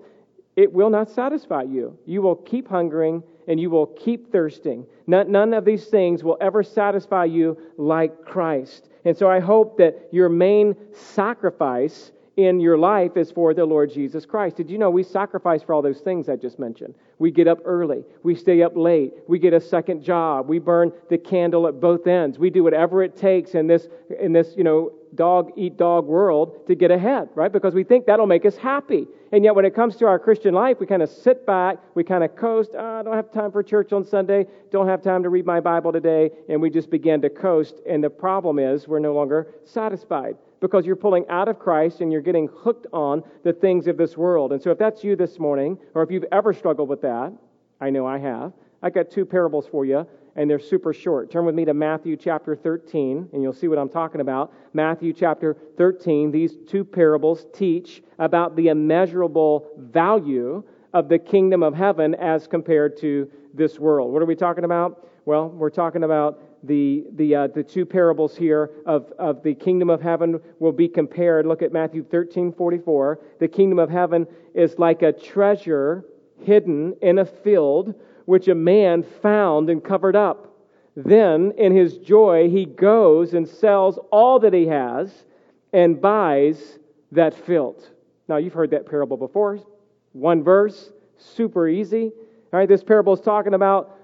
[0.58, 1.96] it will not satisfy you.
[2.04, 4.86] You will keep hungering and you will keep thirsting.
[5.06, 8.88] None, none, of these things will ever satisfy you like Christ.
[9.04, 13.92] And so I hope that your main sacrifice in your life is for the Lord
[13.92, 14.56] Jesus Christ.
[14.56, 16.96] Did you know we sacrifice for all those things I just mentioned?
[17.20, 20.92] We get up early, we stay up late, we get a second job, we burn
[21.08, 22.36] the candle at both ends.
[22.36, 23.86] We do whatever it takes in this
[24.20, 27.52] in this, you know, dog eat dog world to get ahead, right?
[27.52, 29.06] Because we think that'll make us happy.
[29.32, 32.04] And yet when it comes to our Christian life, we kind of sit back, we
[32.04, 35.22] kind of coast, oh, I don't have time for church on Sunday, don't have time
[35.22, 37.76] to read my Bible today, and we just begin to coast.
[37.88, 42.10] And the problem is we're no longer satisfied because you're pulling out of Christ and
[42.10, 44.52] you're getting hooked on the things of this world.
[44.52, 47.32] And so, if that's you this morning, or if you've ever struggled with that,
[47.80, 50.06] I know I have, I got two parables for you,
[50.38, 51.32] and they're super short.
[51.32, 54.52] Turn with me to Matthew chapter 13, and you'll see what I'm talking about.
[54.72, 60.62] Matthew chapter 13, these two parables teach about the immeasurable value
[60.94, 64.12] of the kingdom of heaven as compared to this world.
[64.12, 65.08] What are we talking about?
[65.24, 69.90] Well, we're talking about the, the, uh, the two parables here of, of the kingdom
[69.90, 71.46] of heaven will be compared.
[71.46, 73.20] Look at Matthew 13 44.
[73.40, 74.24] The kingdom of heaven
[74.54, 76.04] is like a treasure
[76.44, 77.94] hidden in a field,
[78.28, 80.54] which a man found and covered up.
[80.94, 85.24] Then, in his joy, he goes and sells all that he has
[85.72, 86.78] and buys
[87.10, 87.88] that field.
[88.28, 89.60] Now, you've heard that parable before.
[90.12, 92.12] One verse, super easy.
[92.52, 93.97] All right, this parable is talking about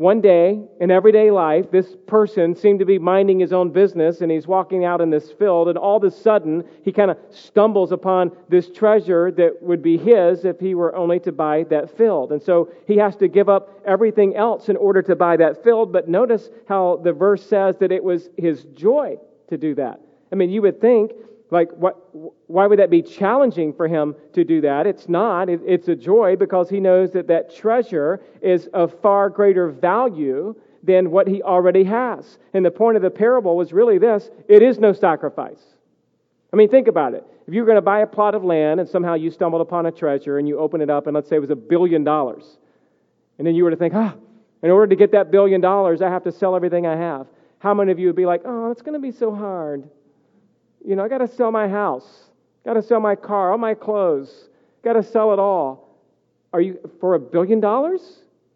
[0.00, 4.32] one day in everyday life, this person seemed to be minding his own business and
[4.32, 7.92] he's walking out in this field, and all of a sudden he kind of stumbles
[7.92, 12.32] upon this treasure that would be his if he were only to buy that field.
[12.32, 15.92] And so he has to give up everything else in order to buy that field.
[15.92, 19.18] But notice how the verse says that it was his joy
[19.50, 20.00] to do that.
[20.32, 21.12] I mean, you would think
[21.50, 21.96] like, what,
[22.46, 24.86] why would that be challenging for him to do that?
[24.86, 25.48] It's not.
[25.48, 30.54] It, it's a joy because he knows that that treasure is of far greater value
[30.82, 32.38] than what he already has.
[32.54, 35.60] And the point of the parable was really this it is no sacrifice.
[36.52, 37.24] I mean, think about it.
[37.46, 39.86] If you were going to buy a plot of land and somehow you stumbled upon
[39.86, 42.58] a treasure and you open it up and let's say it was a billion dollars,
[43.38, 44.14] and then you were to think, ah,
[44.62, 47.26] in order to get that billion dollars, I have to sell everything I have.
[47.58, 49.88] How many of you would be like, oh, it's going to be so hard?
[50.84, 52.30] You know, I got to sell my house,
[52.64, 54.48] got to sell my car, all my clothes,
[54.82, 55.98] got to sell it all.
[56.52, 58.00] Are you for a billion dollars?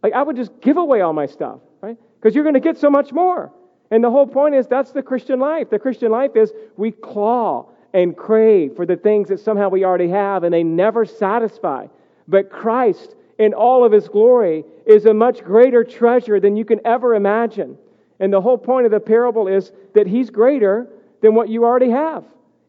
[0.02, 1.96] Like, I would just give away all my stuff, right?
[2.20, 3.52] Because you're going to get so much more.
[3.90, 5.70] And the whole point is that's the Christian life.
[5.70, 10.08] The Christian life is we claw and crave for the things that somehow we already
[10.08, 11.86] have, and they never satisfy.
[12.26, 16.80] But Christ, in all of his glory, is a much greater treasure than you can
[16.84, 17.78] ever imagine.
[18.18, 20.88] And the whole point of the parable is that he's greater,
[21.24, 22.22] than what you already have.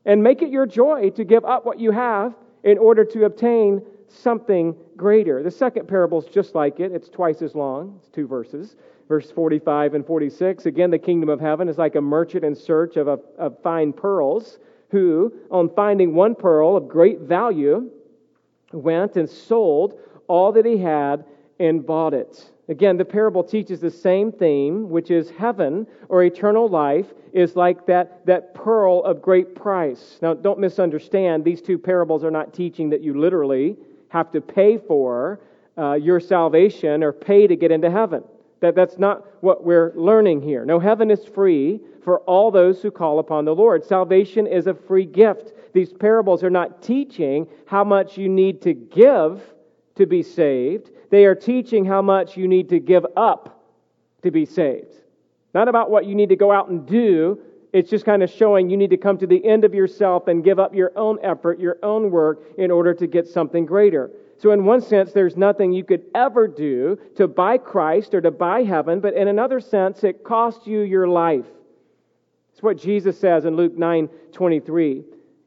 [0.05, 3.81] And make it your joy to give up what you have in order to obtain
[4.07, 5.43] something greater.
[5.43, 8.77] The second parable is just like it, it's twice as long, it's two verses.
[9.09, 12.95] Verse 45 and 46 again, the kingdom of heaven is like a merchant in search
[12.95, 14.57] of, a, of fine pearls,
[14.89, 17.91] who, on finding one pearl of great value,
[18.71, 21.25] went and sold all that he had
[21.59, 22.51] and bought it.
[22.67, 27.85] Again, the parable teaches the same theme, which is heaven or eternal life is like
[27.85, 30.17] that, that pearl of great price.
[30.21, 33.77] Now, don't misunderstand, these two parables are not teaching that you literally
[34.09, 35.41] have to pay for
[35.77, 38.23] uh, your salvation or pay to get into heaven.
[38.61, 40.65] That, that's not what we're learning here.
[40.65, 43.83] No, heaven is free for all those who call upon the Lord.
[43.83, 45.53] Salvation is a free gift.
[45.73, 49.43] These parables are not teaching how much you need to give
[49.95, 50.91] to be saved.
[51.09, 53.63] They are teaching how much you need to give up
[54.23, 54.93] to be saved.
[55.53, 57.39] Not about what you need to go out and do.
[57.71, 60.43] It's just kind of showing you need to come to the end of yourself and
[60.43, 64.11] give up your own effort, your own work, in order to get something greater.
[64.37, 68.31] So, in one sense, there's nothing you could ever do to buy Christ or to
[68.31, 71.45] buy heaven, but in another sense, it costs you your life.
[72.51, 75.03] It's what Jesus says in Luke 9 23.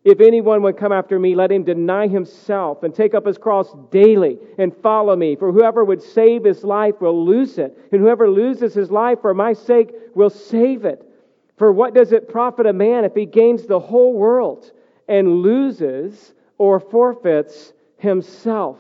[0.09, 3.77] If anyone would come after me, let him deny himself and take up his cross
[3.91, 5.37] daily and follow me.
[5.37, 9.35] For whoever would save his life will lose it, and whoever loses his life for
[9.35, 11.07] my sake will save it.
[11.59, 14.73] For what does it profit a man if he gains the whole world
[15.09, 18.79] and loses or forfeits himself?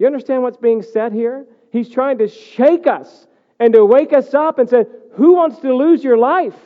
[0.00, 1.46] You understand what's being said here?
[1.70, 3.28] He's trying to shake us
[3.60, 6.56] and to wake us up and say, Who wants to lose your life?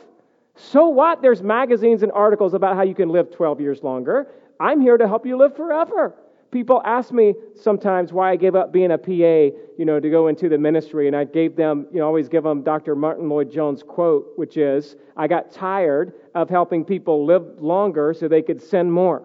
[0.57, 1.21] So what?
[1.21, 4.27] There's magazines and articles about how you can live 12 years longer.
[4.59, 6.15] I'm here to help you live forever.
[6.49, 10.27] People ask me sometimes why I gave up being a PA, you know, to go
[10.27, 12.95] into the ministry, and I gave them, you know, always give them Dr.
[12.95, 18.41] Martyn Lloyd-Jones' quote, which is, "I got tired of helping people live longer so they
[18.41, 19.21] could sin more,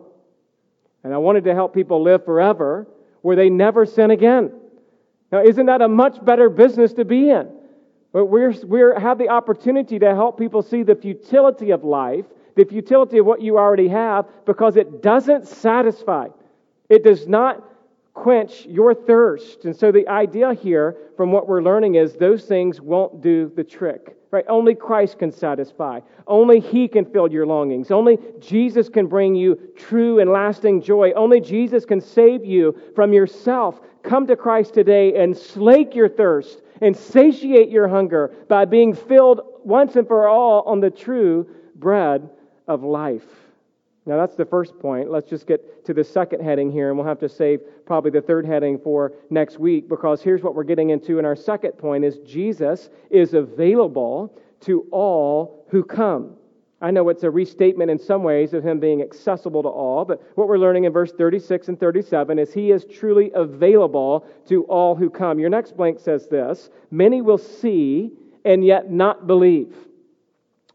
[1.03, 2.87] and I wanted to help people live forever
[3.23, 4.53] where they never sin again."
[5.31, 7.49] Now, isn't that a much better business to be in?
[8.13, 13.19] But we have the opportunity to help people see the futility of life, the futility
[13.19, 16.29] of what you already have, because it doesn't satisfy.
[16.91, 17.65] It does not
[18.13, 19.65] quench your thirst.
[19.65, 23.65] And so the idea here from what we're learning is those things won't do the
[23.65, 24.19] trick.
[24.31, 24.45] Right?
[24.49, 26.01] Only Christ can satisfy.
[26.27, 27.91] Only He can fill your longings.
[27.91, 31.13] Only Jesus can bring you true and lasting joy.
[31.13, 33.81] Only Jesus can save you from yourself.
[34.03, 39.41] Come to Christ today and slake your thirst and satiate your hunger by being filled
[39.65, 42.29] once and for all on the true bread
[42.69, 43.25] of life.
[44.05, 45.11] Now, that's the first point.
[45.11, 48.21] Let's just get to the second heading here, and we'll have to save probably the
[48.21, 52.05] third heading for next week because here's what we're getting into in our second point
[52.05, 56.37] is Jesus is available to all who come.
[56.83, 60.21] I know it's a restatement in some ways of him being accessible to all, but
[60.37, 64.97] what we're learning in verse 36 and 37 is he is truly available to all
[64.97, 65.39] who come.
[65.39, 68.11] Your next blank says this Many will see
[68.45, 69.73] and yet not believe.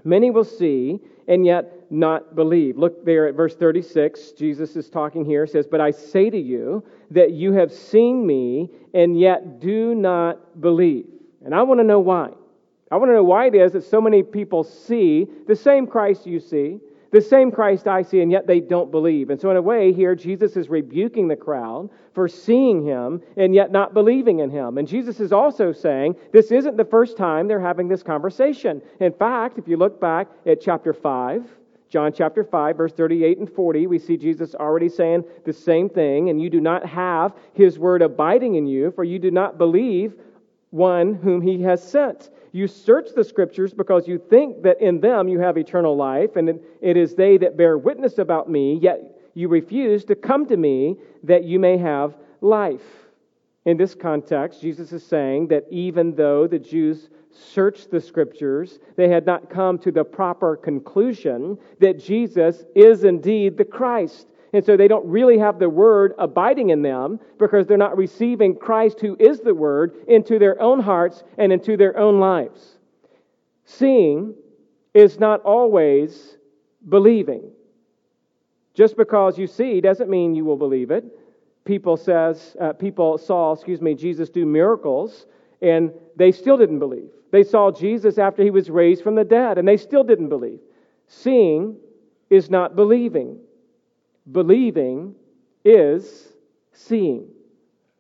[0.06, 2.78] Many will see and yet not believe.
[2.78, 4.32] Look there at verse 36.
[4.32, 8.70] Jesus is talking here, says, But I say to you that you have seen me
[8.94, 11.08] and yet do not believe.
[11.44, 12.30] And I want to know why.
[12.92, 16.26] I want to know why it is that so many people see the same Christ
[16.26, 16.80] you see,
[17.12, 19.30] The same Christ I see, and yet they don't believe.
[19.30, 23.56] And so, in a way, here, Jesus is rebuking the crowd for seeing him and
[23.56, 24.78] yet not believing in him.
[24.78, 28.82] And Jesus is also saying this isn't the first time they're having this conversation.
[29.00, 31.48] In fact, if you look back at chapter 5,
[31.90, 36.30] John chapter 5, verse 38 and 40, we see Jesus already saying the same thing.
[36.30, 40.14] And you do not have his word abiding in you, for you do not believe
[40.72, 42.30] one whom he has sent.
[42.52, 46.60] You search the scriptures because you think that in them you have eternal life, and
[46.82, 50.98] it is they that bear witness about me, yet you refuse to come to me
[51.24, 52.82] that you may have life.
[53.66, 59.10] In this context, Jesus is saying that even though the Jews searched the scriptures, they
[59.10, 64.28] had not come to the proper conclusion that Jesus is indeed the Christ.
[64.58, 68.56] And so they don't really have the Word abiding in them because they're not receiving
[68.56, 72.80] Christ, who is the Word, into their own hearts and into their own lives.
[73.66, 74.34] Seeing
[74.96, 76.38] is not always
[76.90, 77.52] believing.
[78.74, 81.06] Just because you see doesn't mean you will believe it.
[81.64, 85.28] People says uh, people saw, excuse me, Jesus do miracles,
[85.62, 87.12] and they still didn't believe.
[87.32, 90.62] They saw Jesus after he was raised from the dead, and they still didn't believe.
[91.06, 91.78] Seeing
[92.32, 93.38] is not believing.
[94.32, 95.16] Believing
[95.64, 96.34] is
[96.74, 97.28] seeing.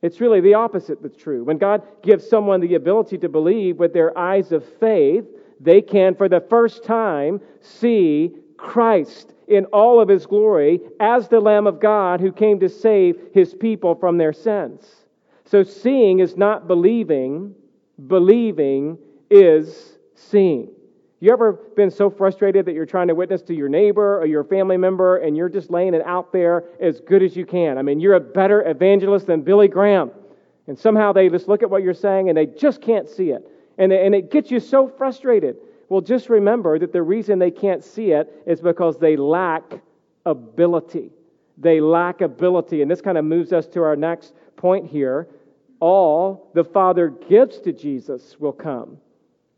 [0.01, 1.43] It's really the opposite that's true.
[1.43, 5.25] When God gives someone the ability to believe with their eyes of faith,
[5.59, 11.39] they can, for the first time, see Christ in all of his glory as the
[11.39, 15.07] Lamb of God who came to save his people from their sins.
[15.45, 17.55] So seeing is not believing,
[18.07, 18.97] believing
[19.30, 20.69] is seeing.
[21.20, 24.43] You ever been so frustrated that you're trying to witness to your neighbor or your
[24.43, 27.80] family member and you're just laying it out there as good as you can?
[27.80, 30.11] I mean, you're a better evangelist than Billy Graham.
[30.68, 33.49] And somehow they just look at what you're saying and they just can't see it.
[33.80, 35.57] And, and it gets you so frustrated.
[35.89, 39.63] Well, just remember that the reason they can't see it is because they lack
[40.26, 41.11] ability.
[41.57, 42.84] They lack ability.
[42.84, 45.28] And this kind of moves us to our next point here.
[45.80, 48.99] All the Father gives to Jesus will come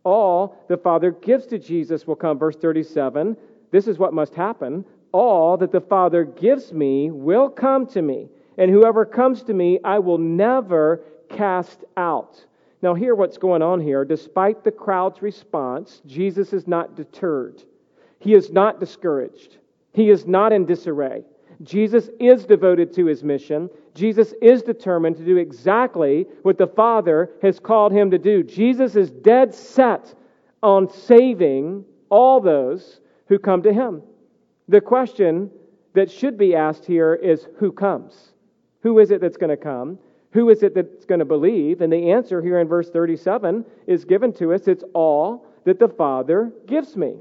[0.09, 2.37] all the Father gives to Jesus will come.
[2.37, 3.37] Verse 37
[3.71, 4.85] this is what must happen.
[5.11, 9.79] All that the Father gives me will come to me, and whoever comes to me,
[9.83, 12.43] I will never cast out.
[12.81, 14.05] Now, hear what's going on here.
[14.05, 17.63] Despite the crowd's response, Jesus is not deterred.
[18.19, 19.57] He is not discouraged.
[19.93, 21.23] He is not in disarray.
[21.63, 23.69] Jesus is devoted to his mission.
[23.99, 28.43] Jesus is determined to do exactly what the Father has called him to do.
[28.43, 30.13] Jesus is dead set
[30.63, 34.01] on saving all those who come to him.
[34.69, 35.51] The question
[35.93, 38.31] that should be asked here is who comes?
[38.83, 39.99] Who is it that's going to come?
[40.31, 41.81] Who is it that's going to believe?
[41.81, 45.89] And the answer here in verse 37 is given to us it's all that the
[45.89, 47.17] Father gives me.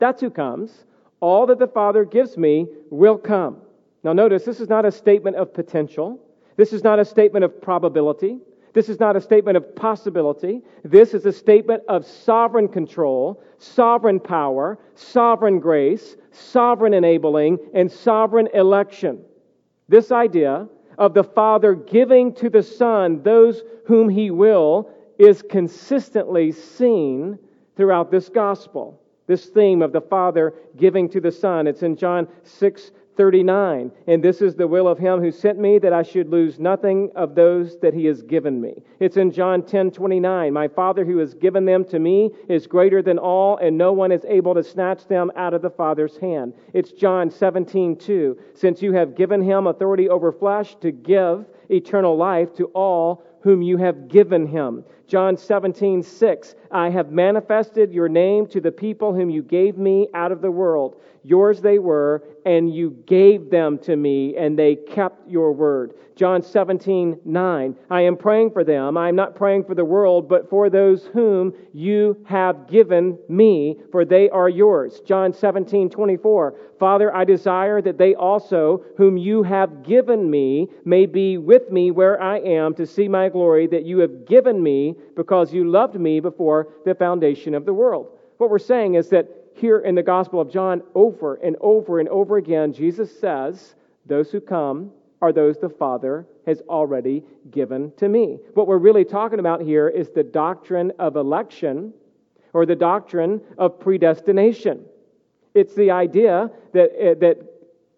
[0.00, 0.84] That's who comes.
[1.20, 3.58] All that the Father gives me will come.
[4.06, 6.20] Now, notice this is not a statement of potential.
[6.56, 8.38] This is not a statement of probability.
[8.72, 10.62] This is not a statement of possibility.
[10.84, 18.48] This is a statement of sovereign control, sovereign power, sovereign grace, sovereign enabling, and sovereign
[18.54, 19.24] election.
[19.88, 24.88] This idea of the Father giving to the Son those whom He will
[25.18, 27.40] is consistently seen
[27.76, 31.66] throughout this gospel this theme of the Father giving to the Son.
[31.66, 33.90] It's in John 6 39.
[34.06, 37.10] And this is the will of him who sent me, that I should lose nothing
[37.14, 38.82] of those that he has given me.
[39.00, 40.52] It's in John 10 29.
[40.52, 44.12] My Father who has given them to me is greater than all, and no one
[44.12, 46.54] is able to snatch them out of the Father's hand.
[46.72, 48.38] It's John 17 2.
[48.54, 53.62] Since you have given him authority over flesh to give eternal life to all whom
[53.62, 54.84] you have given him.
[55.06, 56.54] John 17, 6.
[56.70, 60.50] I have manifested your name to the people whom you gave me out of the
[60.50, 61.00] world.
[61.22, 65.94] Yours they were, and you gave them to me, and they kept your word.
[66.14, 67.76] John 17, 9.
[67.90, 68.96] I am praying for them.
[68.96, 73.76] I am not praying for the world, but for those whom you have given me,
[73.90, 75.00] for they are yours.
[75.00, 76.54] John 17, 24.
[76.78, 81.90] Father, I desire that they also, whom you have given me, may be with me
[81.90, 85.98] where I am to see my glory that you have given me because you loved
[85.98, 88.08] me before the foundation of the world.
[88.38, 92.08] What we're saying is that here in the Gospel of John, over and over and
[92.08, 93.74] over again, Jesus says,
[94.04, 94.92] Those who come
[95.22, 98.38] are those the Father has already given to me.
[98.54, 101.94] What we're really talking about here is the doctrine of election
[102.52, 104.84] or the doctrine of predestination.
[105.54, 107.38] It's the idea that, uh, that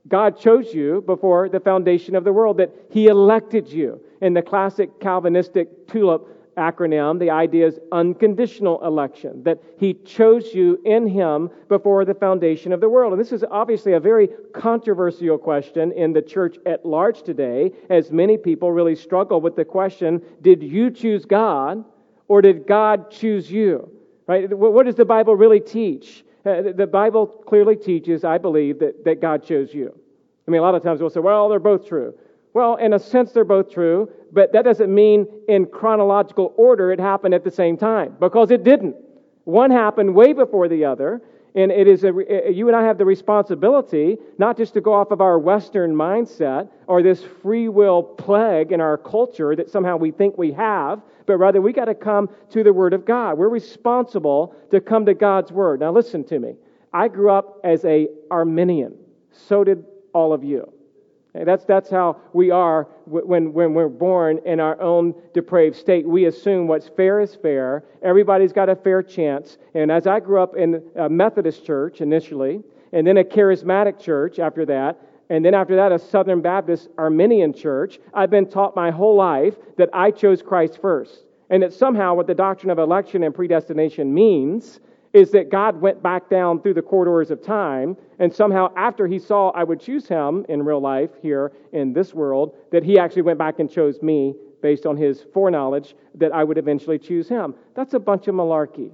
[0.07, 4.01] God chose you before the foundation of the world, that He elected you.
[4.21, 6.27] In the classic Calvinistic tulip
[6.59, 12.73] acronym, the idea is unconditional election, that He chose you in Him before the foundation
[12.73, 13.13] of the world.
[13.13, 18.11] And this is obviously a very controversial question in the church at large today, as
[18.11, 21.85] many people really struggle with the question Did you choose God
[22.27, 23.91] or did God choose you?
[24.27, 24.53] Right?
[24.53, 26.25] What does the Bible really teach?
[26.45, 29.99] Uh, the Bible clearly teaches, I believe, that, that God chose you.
[30.47, 32.15] I mean, a lot of times we'll say, well, they're both true.
[32.59, 36.99] Well, in a sense, they're both true, but that doesn't mean in chronological order it
[36.99, 38.97] happened at the same time, because it didn't.
[39.45, 41.23] One happened way before the other,
[41.55, 42.13] and it is a,
[42.53, 46.69] you and I have the responsibility not just to go off of our Western mindset
[46.89, 51.37] or this free will plague in our culture that somehow we think we have, but
[51.37, 53.39] rather we got to come to the Word of God.
[53.39, 55.79] We're responsible to come to God's Word.
[55.79, 56.57] Now, listen to me.
[56.93, 58.97] I grew up as a Arminian.
[59.31, 60.73] So did all of you.
[61.45, 66.07] That's, that's how we are when, when we're born in our own depraved state.
[66.07, 67.85] We assume what's fair is fair.
[68.03, 69.59] Everybody's got a fair chance.
[69.75, 72.63] And as I grew up in a Methodist church initially,
[72.93, 77.53] and then a charismatic church after that, and then after that, a Southern Baptist Arminian
[77.53, 81.25] church, I've been taught my whole life that I chose Christ first.
[81.51, 84.81] And that somehow what the doctrine of election and predestination means
[85.13, 89.19] is that God went back down through the corridors of time, and somehow after he
[89.19, 93.23] saw I would choose him in real life here in this world, that he actually
[93.23, 97.55] went back and chose me based on his foreknowledge that I would eventually choose him.
[97.75, 98.91] That's a bunch of malarkey.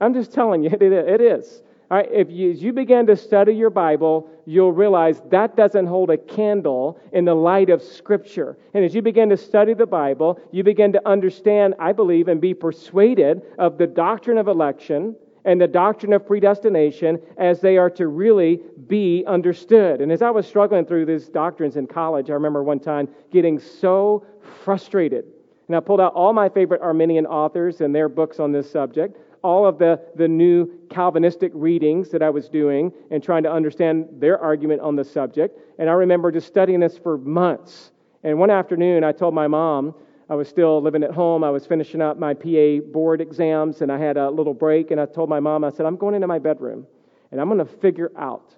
[0.00, 1.62] I'm just telling you, it is.
[1.88, 5.86] All right, if you, as you begin to study your Bible, you'll realize that doesn't
[5.86, 8.58] hold a candle in the light of Scripture.
[8.74, 12.40] And as you begin to study the Bible, you begin to understand, I believe, and
[12.40, 15.14] be persuaded of the doctrine of election
[15.44, 20.00] and the doctrine of predestination as they are to really be understood.
[20.00, 23.60] And as I was struggling through these doctrines in college, I remember one time getting
[23.60, 24.26] so
[24.64, 25.24] frustrated.
[25.68, 29.18] And I pulled out all my favorite Arminian authors and their books on this subject
[29.46, 34.08] all of the, the new Calvinistic readings that I was doing and trying to understand
[34.18, 35.56] their argument on the subject.
[35.78, 37.92] And I remember just studying this for months.
[38.24, 39.94] And one afternoon, I told my mom,
[40.28, 41.44] I was still living at home.
[41.44, 44.90] I was finishing up my PA board exams, and I had a little break.
[44.90, 46.84] And I told my mom, I said, I'm going into my bedroom,
[47.30, 48.52] and I'm going to figure out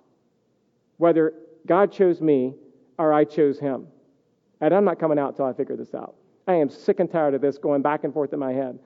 [0.96, 1.34] whether
[1.66, 2.54] God chose me
[2.98, 3.88] or I chose him.
[4.62, 6.14] And I'm not coming out until I figure this out.
[6.46, 8.78] I am sick and tired of this going back and forth in my head.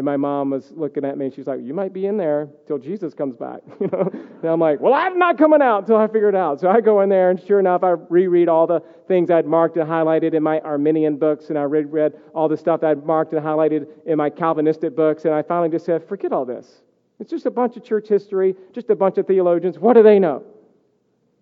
[0.00, 2.48] And my mom was looking at me and she's like, You might be in there
[2.66, 3.60] till Jesus comes back.
[3.80, 4.10] You know?
[4.10, 6.58] And I'm like, Well, I'm not coming out until I figure it out.
[6.58, 9.76] So I go in there and sure enough, I reread all the things I'd marked
[9.76, 13.34] and highlighted in my Arminian books, and I read, read all the stuff I'd marked
[13.34, 16.80] and highlighted in my Calvinistic books, and I finally just said, Forget all this.
[17.18, 19.78] It's just a bunch of church history, just a bunch of theologians.
[19.78, 20.44] What do they know?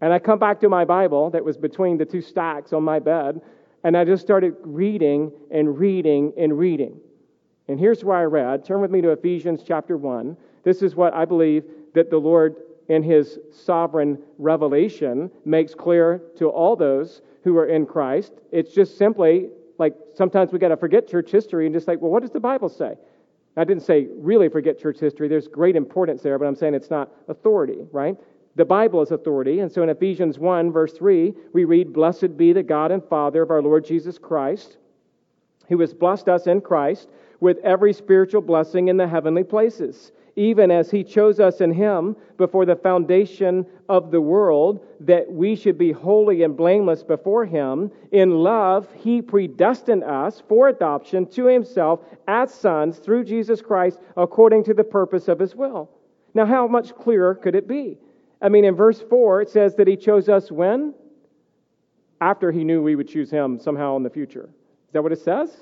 [0.00, 2.98] And I come back to my Bible that was between the two stacks on my
[2.98, 3.40] bed,
[3.84, 6.98] and I just started reading and reading and reading.
[7.69, 8.64] And here's where I read.
[8.64, 10.37] Turn with me to Ephesians chapter 1.
[10.64, 11.64] This is what I believe
[11.95, 12.57] that the Lord,
[12.89, 18.33] in his sovereign revelation, makes clear to all those who are in Christ.
[18.53, 22.11] It's just simply like sometimes we got to forget church history and just like, well,
[22.11, 22.95] what does the Bible say?
[23.57, 25.29] I didn't say really forget church history.
[25.29, 28.16] There's great importance there, but I'm saying it's not authority, right?
[28.57, 29.61] The Bible is authority.
[29.61, 33.43] And so in Ephesians 1, verse 3, we read, Blessed be the God and Father
[33.43, 34.79] of our Lord Jesus Christ,
[35.69, 37.09] who has blessed us in Christ
[37.41, 42.16] with every spiritual blessing in the heavenly places, even as He chose us in Him
[42.36, 47.91] before the foundation of the world, that we should be holy and blameless before Him.
[48.12, 54.64] In love, He predestined us for adoption to Himself as sons through Jesus Christ, according
[54.64, 55.91] to the purpose of His will.
[56.34, 57.99] Now, how much clearer could it be?
[58.41, 60.95] I mean, in verse 4, it says that He chose us when?
[62.20, 64.45] After He knew we would choose Him somehow in the future.
[64.89, 65.57] Is that what it says?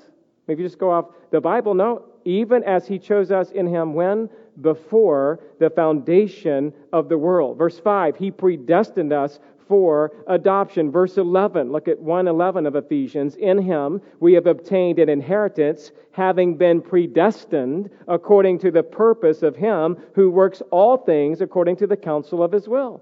[0.47, 1.73] Maybe you just go off the Bible.
[1.73, 4.29] No, even as he chose us in him when?
[4.61, 7.57] Before the foundation of the world.
[7.57, 10.91] Verse 5, he predestined us for adoption.
[10.91, 13.35] Verse 11, look at 111 of Ephesians.
[13.35, 19.55] In him we have obtained an inheritance, having been predestined according to the purpose of
[19.55, 23.01] him who works all things according to the counsel of his will.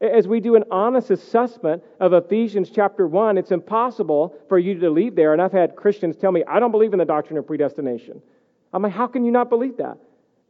[0.00, 4.90] As we do an honest assessment of Ephesians chapter 1, it's impossible for you to
[4.90, 5.32] leave there.
[5.32, 8.20] And I've had Christians tell me, I don't believe in the doctrine of predestination.
[8.74, 9.96] I'm like, how can you not believe that?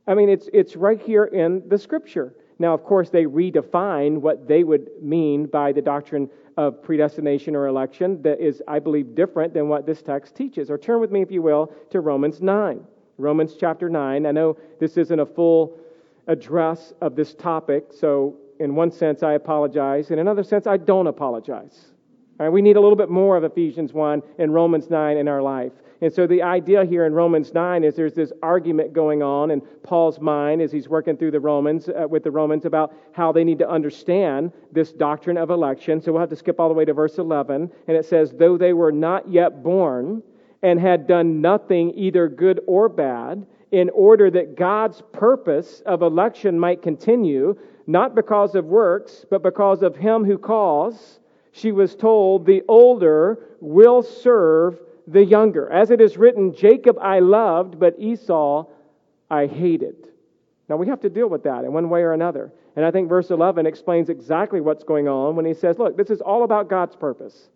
[0.09, 2.35] I mean, it's, it's right here in the scripture.
[2.59, 7.67] Now, of course, they redefine what they would mean by the doctrine of predestination or
[7.67, 10.71] election that is, I believe, different than what this text teaches.
[10.71, 12.85] Or turn with me, if you will, to Romans 9.
[13.19, 14.27] Romans chapter 9.
[14.27, 15.79] I know this isn't a full
[16.27, 20.11] address of this topic, so in one sense, I apologize.
[20.11, 21.93] In another sense, I don't apologize.
[22.39, 25.41] Right, we need a little bit more of Ephesians 1 and Romans 9 in our
[25.41, 25.73] life.
[26.03, 29.63] And so the idea here in Romans 9 is there's this argument going on in
[29.83, 33.45] Paul's mind as he's working through the Romans uh, with the Romans about how they
[33.45, 36.03] need to understand this doctrine of election.
[36.03, 38.59] So we'll have to skip all the way to verse 11 and it says though
[38.59, 40.23] they were not yet born
[40.63, 46.59] and had done nothing either good or bad in order that God's purpose of election
[46.59, 47.57] might continue
[47.87, 51.21] not because of works but because of him who calls
[51.57, 55.73] she was told, The older will serve the younger.
[55.73, 58.67] As it is written, Jacob I loved, but Esau
[59.31, 60.09] I hated.
[60.69, 62.53] Now we have to deal with that in one way or another.
[62.75, 66.11] And I think verse 11 explains exactly what's going on when he says, Look, this
[66.11, 67.49] is all about God's purpose.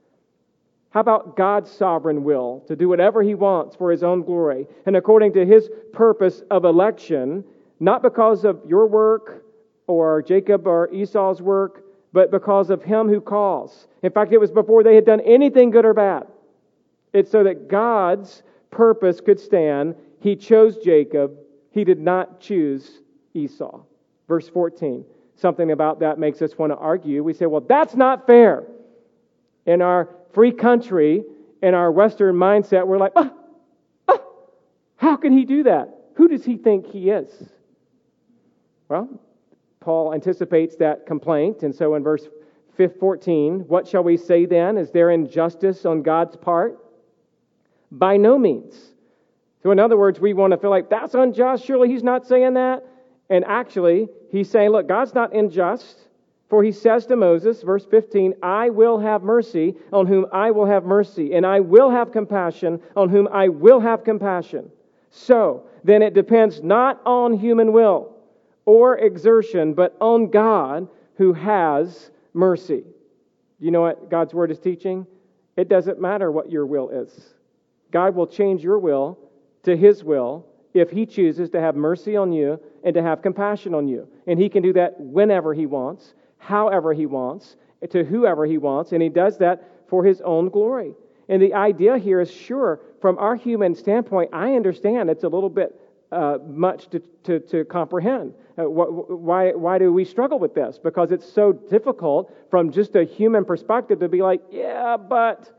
[0.89, 4.97] How about God's sovereign will to do whatever he wants for his own glory and
[4.97, 7.45] according to his purpose of election,
[7.81, 9.45] not because of your work
[9.91, 13.89] or Jacob or Esau's work, but because of him who calls.
[14.03, 16.27] In fact, it was before they had done anything good or bad.
[17.13, 19.97] It's so that God's purpose could stand.
[20.21, 21.33] He chose Jacob,
[21.73, 23.01] he did not choose
[23.35, 23.81] Esau.
[24.29, 25.05] Verse 14.
[25.37, 27.25] Something about that makes us want to argue.
[27.25, 28.65] We say, well, that's not fair.
[29.67, 31.25] In our free country,
[31.63, 33.33] in our Western mindset, we're like, ah,
[34.09, 34.21] ah,
[34.97, 35.97] how can he do that?
[36.15, 37.31] Who does he think he is?
[38.89, 39.09] Well,
[39.81, 41.63] Paul anticipates that complaint.
[41.63, 42.29] And so in verse
[42.77, 44.77] 14, what shall we say then?
[44.77, 46.79] Is there injustice on God's part?
[47.91, 48.75] By no means.
[49.63, 51.65] So, in other words, we want to feel like that's unjust.
[51.65, 52.87] Surely he's not saying that.
[53.31, 56.09] And actually, he's saying, look, God's not unjust.
[56.51, 60.67] For he says to Moses, verse 15, I will have mercy on whom I will
[60.67, 64.71] have mercy, and I will have compassion on whom I will have compassion.
[65.11, 68.20] So, then it depends not on human will
[68.71, 72.85] or exertion, but on God who has mercy.
[73.59, 75.09] You know what God's word is teaching?
[75.57, 77.35] It doesn't matter what your will is.
[77.91, 79.19] God will change your will
[79.65, 83.75] to his will if he chooses to have mercy on you and to have compassion
[83.75, 84.07] on you.
[84.29, 87.57] And he can do that whenever he wants, however he wants,
[87.91, 90.95] to whoever he wants, and he does that for his own glory.
[91.29, 95.51] And the idea here is sure, from our human standpoint, I understand it's a little
[95.51, 95.75] bit
[96.13, 98.35] uh, much to, to, to comprehend.
[98.59, 100.79] Uh, why, why do we struggle with this?
[100.79, 105.51] Because it's so difficult from just a human perspective to be like, yeah, but,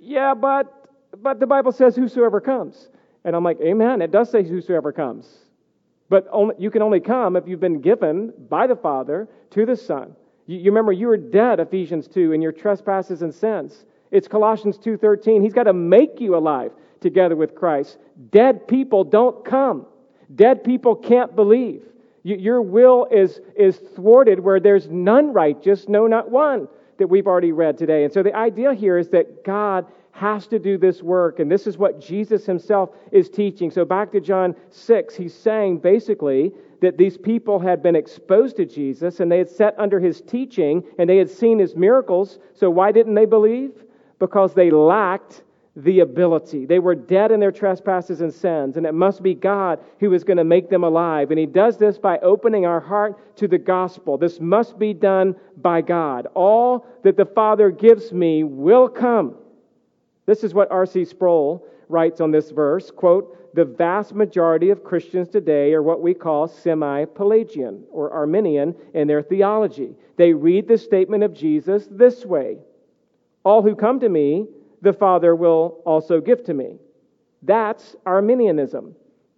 [0.00, 0.90] yeah, but,
[1.22, 2.88] but the Bible says whosoever comes.
[3.24, 5.26] And I'm like, amen, it does say whosoever comes.
[6.08, 9.76] But only, you can only come if you've been given by the Father to the
[9.76, 10.14] Son.
[10.46, 13.86] You, you remember you were dead, Ephesians 2, in your trespasses and sins.
[14.14, 15.42] It's Colossians 2:13.
[15.42, 17.98] He's got to make you alive together with Christ.
[18.30, 19.86] Dead people don't come.
[20.36, 21.82] Dead people can't believe.
[22.22, 27.52] Your will is, is thwarted where there's none righteous, no, not one, that we've already
[27.52, 28.04] read today.
[28.04, 31.66] And so the idea here is that God has to do this work, and this
[31.66, 33.70] is what Jesus himself is teaching.
[33.70, 38.64] So back to John 6, he's saying basically that these people had been exposed to
[38.64, 42.38] Jesus and they had sat under his teaching and they had seen his miracles.
[42.54, 43.83] So why didn't they believe?
[44.18, 45.42] Because they lacked
[45.76, 46.66] the ability.
[46.66, 50.22] They were dead in their trespasses and sins, and it must be God who is
[50.22, 51.30] going to make them alive.
[51.30, 54.16] And He does this by opening our heart to the gospel.
[54.16, 56.28] This must be done by God.
[56.34, 59.34] All that the Father gives me will come.
[60.26, 61.04] This is what R.C.
[61.04, 66.12] Sproul writes on this verse quote, the vast majority of Christians today are what we
[66.12, 69.94] call semi Pelagian or Arminian in their theology.
[70.16, 72.58] They read the statement of Jesus this way
[73.44, 74.46] All who come to me,
[74.80, 76.78] the Father will also give to me.
[77.42, 78.94] That's Arminianism.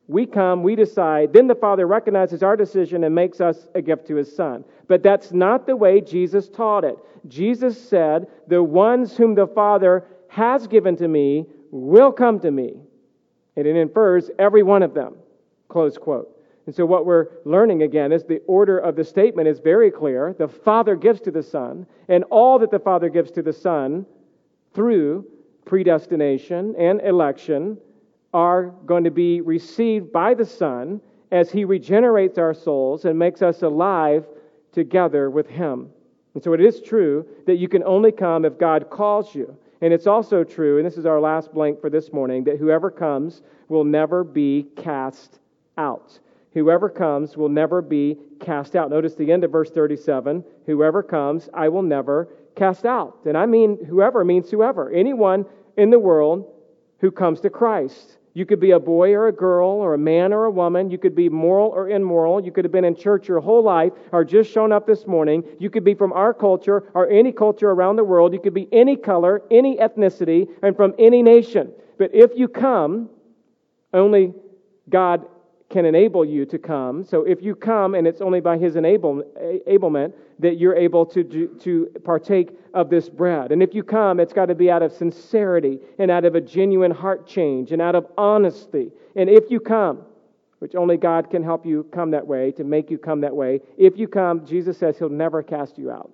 [0.09, 4.07] We come, we decide, then the Father recognizes our decision and makes us a gift
[4.07, 4.65] to his Son.
[4.87, 6.97] But that's not the way Jesus taught it.
[7.27, 12.77] Jesus said, The ones whom the Father has given to me will come to me.
[13.57, 15.17] And it infers every one of them.
[15.69, 16.36] Close quote.
[16.67, 20.35] And so, what we're learning again is the order of the statement is very clear.
[20.37, 24.05] The Father gives to the Son, and all that the Father gives to the Son
[24.75, 25.25] through
[25.65, 27.79] predestination and election
[28.35, 31.01] are going to be received by the Son
[31.31, 34.27] as He regenerates our souls and makes us alive
[34.73, 35.91] together with Him.
[36.35, 39.57] And so it is true that you can only come if God calls you.
[39.81, 42.91] And it's also true, and this is our last blank for this morning, that whoever
[42.91, 45.39] comes will never be cast
[45.79, 46.19] out.
[46.57, 48.89] Whoever comes will never be cast out.
[48.89, 53.19] Notice the end of verse 37 Whoever comes, I will never cast out.
[53.27, 54.91] And I mean whoever means whoever.
[54.91, 55.45] Anyone
[55.77, 56.51] in the world
[57.01, 58.17] who comes to Christ.
[58.33, 60.89] You could be a boy or a girl, or a man or a woman.
[60.89, 62.43] You could be moral or immoral.
[62.43, 65.45] You could have been in church your whole life, or just shown up this morning.
[65.59, 68.33] You could be from our culture or any culture around the world.
[68.33, 71.71] You could be any color, any ethnicity, and from any nation.
[71.99, 73.11] But if you come,
[73.93, 74.33] only
[74.89, 75.27] God
[75.69, 77.05] can enable you to come.
[77.05, 79.23] So if you come, and it's only by His enable,
[79.67, 81.25] enablement that you're able to,
[81.61, 83.53] to partake of this bread.
[83.53, 86.41] And if you come, it's got to be out of sincerity and out of a
[86.41, 88.93] genuine heart change and out of honesty.
[89.17, 90.03] And if you come,
[90.61, 93.61] which only God can help you come that way, to make you come that way,
[93.77, 96.11] if you come, Jesus says He'll never cast you out.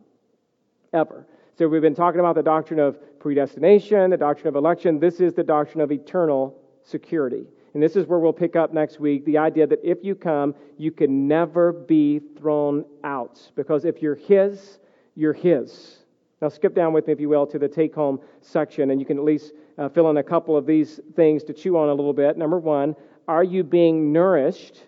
[0.94, 1.26] Ever.
[1.59, 4.98] So we've been talking about the doctrine of predestination, the doctrine of election.
[4.98, 7.44] This is the doctrine of eternal security.
[7.75, 10.55] And this is where we'll pick up next week the idea that if you come,
[10.77, 13.41] you can never be thrown out.
[13.55, 14.79] Because if you're His,
[15.14, 15.99] you're His.
[16.41, 19.07] Now, skip down with me, if you will, to the take home section, and you
[19.07, 21.95] can at least uh, fill in a couple of these things to chew on a
[21.95, 22.37] little bit.
[22.37, 22.97] Number one,
[23.29, 24.83] are you being nourished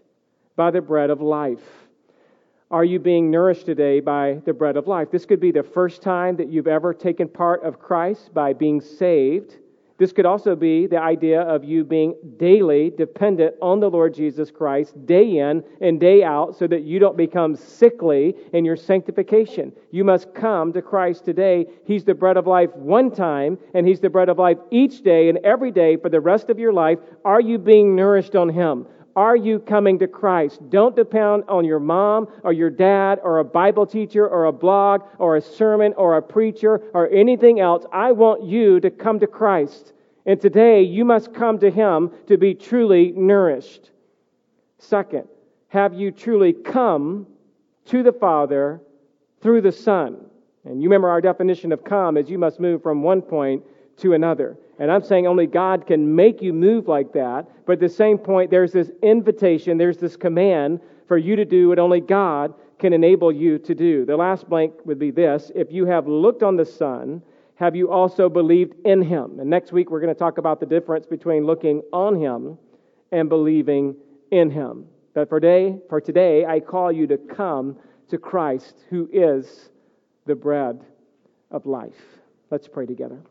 [0.56, 1.62] by the bread of life?
[2.70, 5.10] Are you being nourished today by the bread of life?
[5.12, 8.80] This could be the first time that you've ever taken part of Christ by being
[8.80, 9.56] saved.
[9.96, 14.50] This could also be the idea of you being daily dependent on the Lord Jesus
[14.50, 19.72] Christ, day in and day out, so that you don't become sickly in your sanctification.
[19.92, 21.66] You must come to Christ today.
[21.84, 25.28] He's the bread of life one time, and He's the bread of life each day
[25.28, 26.98] and every day for the rest of your life.
[27.24, 28.88] Are you being nourished on Him?
[29.16, 30.60] Are you coming to Christ?
[30.70, 35.02] Don't depend on your mom or your dad or a Bible teacher or a blog
[35.18, 37.84] or a sermon or a preacher or anything else.
[37.92, 39.92] I want you to come to Christ.
[40.26, 43.90] And today you must come to Him to be truly nourished.
[44.78, 45.28] Second,
[45.68, 47.26] have you truly come
[47.86, 48.80] to the Father
[49.40, 50.24] through the Son?
[50.64, 53.62] And you remember our definition of come is you must move from one point
[53.98, 54.56] to another.
[54.78, 57.46] And I'm saying only God can make you move like that.
[57.66, 61.68] But at the same point, there's this invitation, there's this command for you to do
[61.68, 64.04] what only God can enable you to do.
[64.04, 67.22] The last blank would be this If you have looked on the Son,
[67.56, 69.38] have you also believed in him?
[69.38, 72.58] And next week, we're going to talk about the difference between looking on him
[73.12, 73.94] and believing
[74.32, 74.86] in him.
[75.14, 77.76] But for today, for today, I call you to come
[78.08, 79.70] to Christ, who is
[80.26, 80.84] the bread
[81.50, 81.92] of life.
[82.50, 83.22] Let's pray together.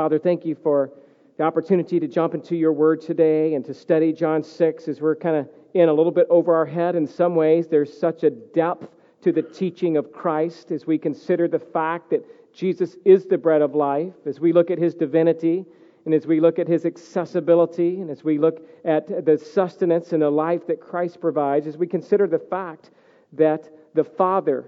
[0.00, 0.90] Father, thank you for
[1.36, 5.14] the opportunity to jump into your word today and to study John 6 as we're
[5.14, 7.68] kind of in a little bit over our head in some ways.
[7.68, 8.88] There's such a depth
[9.20, 12.24] to the teaching of Christ as we consider the fact that
[12.54, 15.66] Jesus is the bread of life, as we look at his divinity
[16.06, 20.22] and as we look at his accessibility and as we look at the sustenance and
[20.22, 22.90] the life that Christ provides, as we consider the fact
[23.34, 24.64] that the Father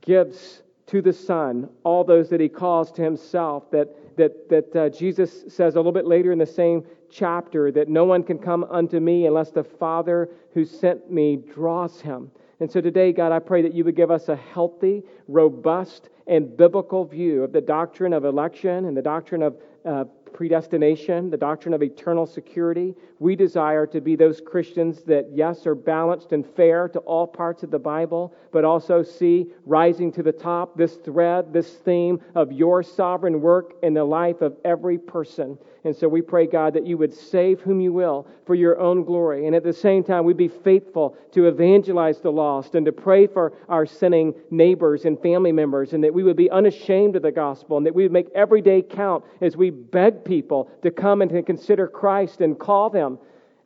[0.00, 4.88] gives to the Son all those that he calls to himself, that that, that uh,
[4.90, 8.64] Jesus says a little bit later in the same chapter that no one can come
[8.64, 12.30] unto me unless the Father who sent me draws him.
[12.60, 16.54] And so today, God, I pray that you would give us a healthy, robust, and
[16.54, 21.74] biblical view of the doctrine of election and the doctrine of uh, predestination, the doctrine
[21.74, 22.94] of eternal security.
[23.18, 27.62] We desire to be those Christians that, yes, are balanced and fair to all parts
[27.62, 32.52] of the Bible, but also see rising to the top this thread, this theme of
[32.52, 35.58] your sovereign work in the life of every person.
[35.82, 39.02] And so we pray, God, that you would save whom you will for your own
[39.02, 39.46] glory.
[39.46, 43.26] And at the same time, we'd be faithful to evangelize the lost and to pray
[43.26, 47.32] for our sinning neighbors and family members, and that we would be unashamed of the
[47.32, 51.22] gospel, and that we would make every day count as we beg people to come
[51.22, 53.18] and to consider Christ and call them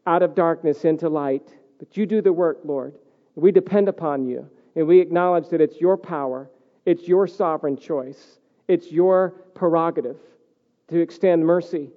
[0.07, 1.53] out of darkness into light.
[1.81, 2.95] But you do the work, Lord.
[3.35, 6.49] We depend upon you, and we acknowledge that it's your power,
[6.87, 8.39] it's your sovereign choice,
[8.69, 10.19] it's your prerogative
[10.89, 11.91] to extend mercy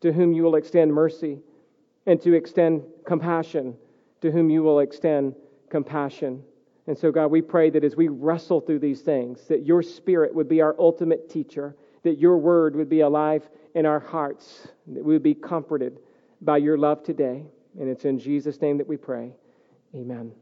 [0.00, 1.40] to whom you will extend mercy,
[2.06, 3.76] and to extend compassion
[4.20, 5.34] to whom you will extend
[5.70, 6.42] compassion.
[6.86, 10.34] And so, God, we pray that as we wrestle through these things, that your Spirit
[10.34, 15.04] would be our ultimate teacher, that your word would be alive in our hearts, that
[15.04, 15.98] we would be comforted
[16.40, 17.44] by your love today.
[17.78, 19.32] And it's in Jesus' name that we pray.
[19.94, 20.32] Amen.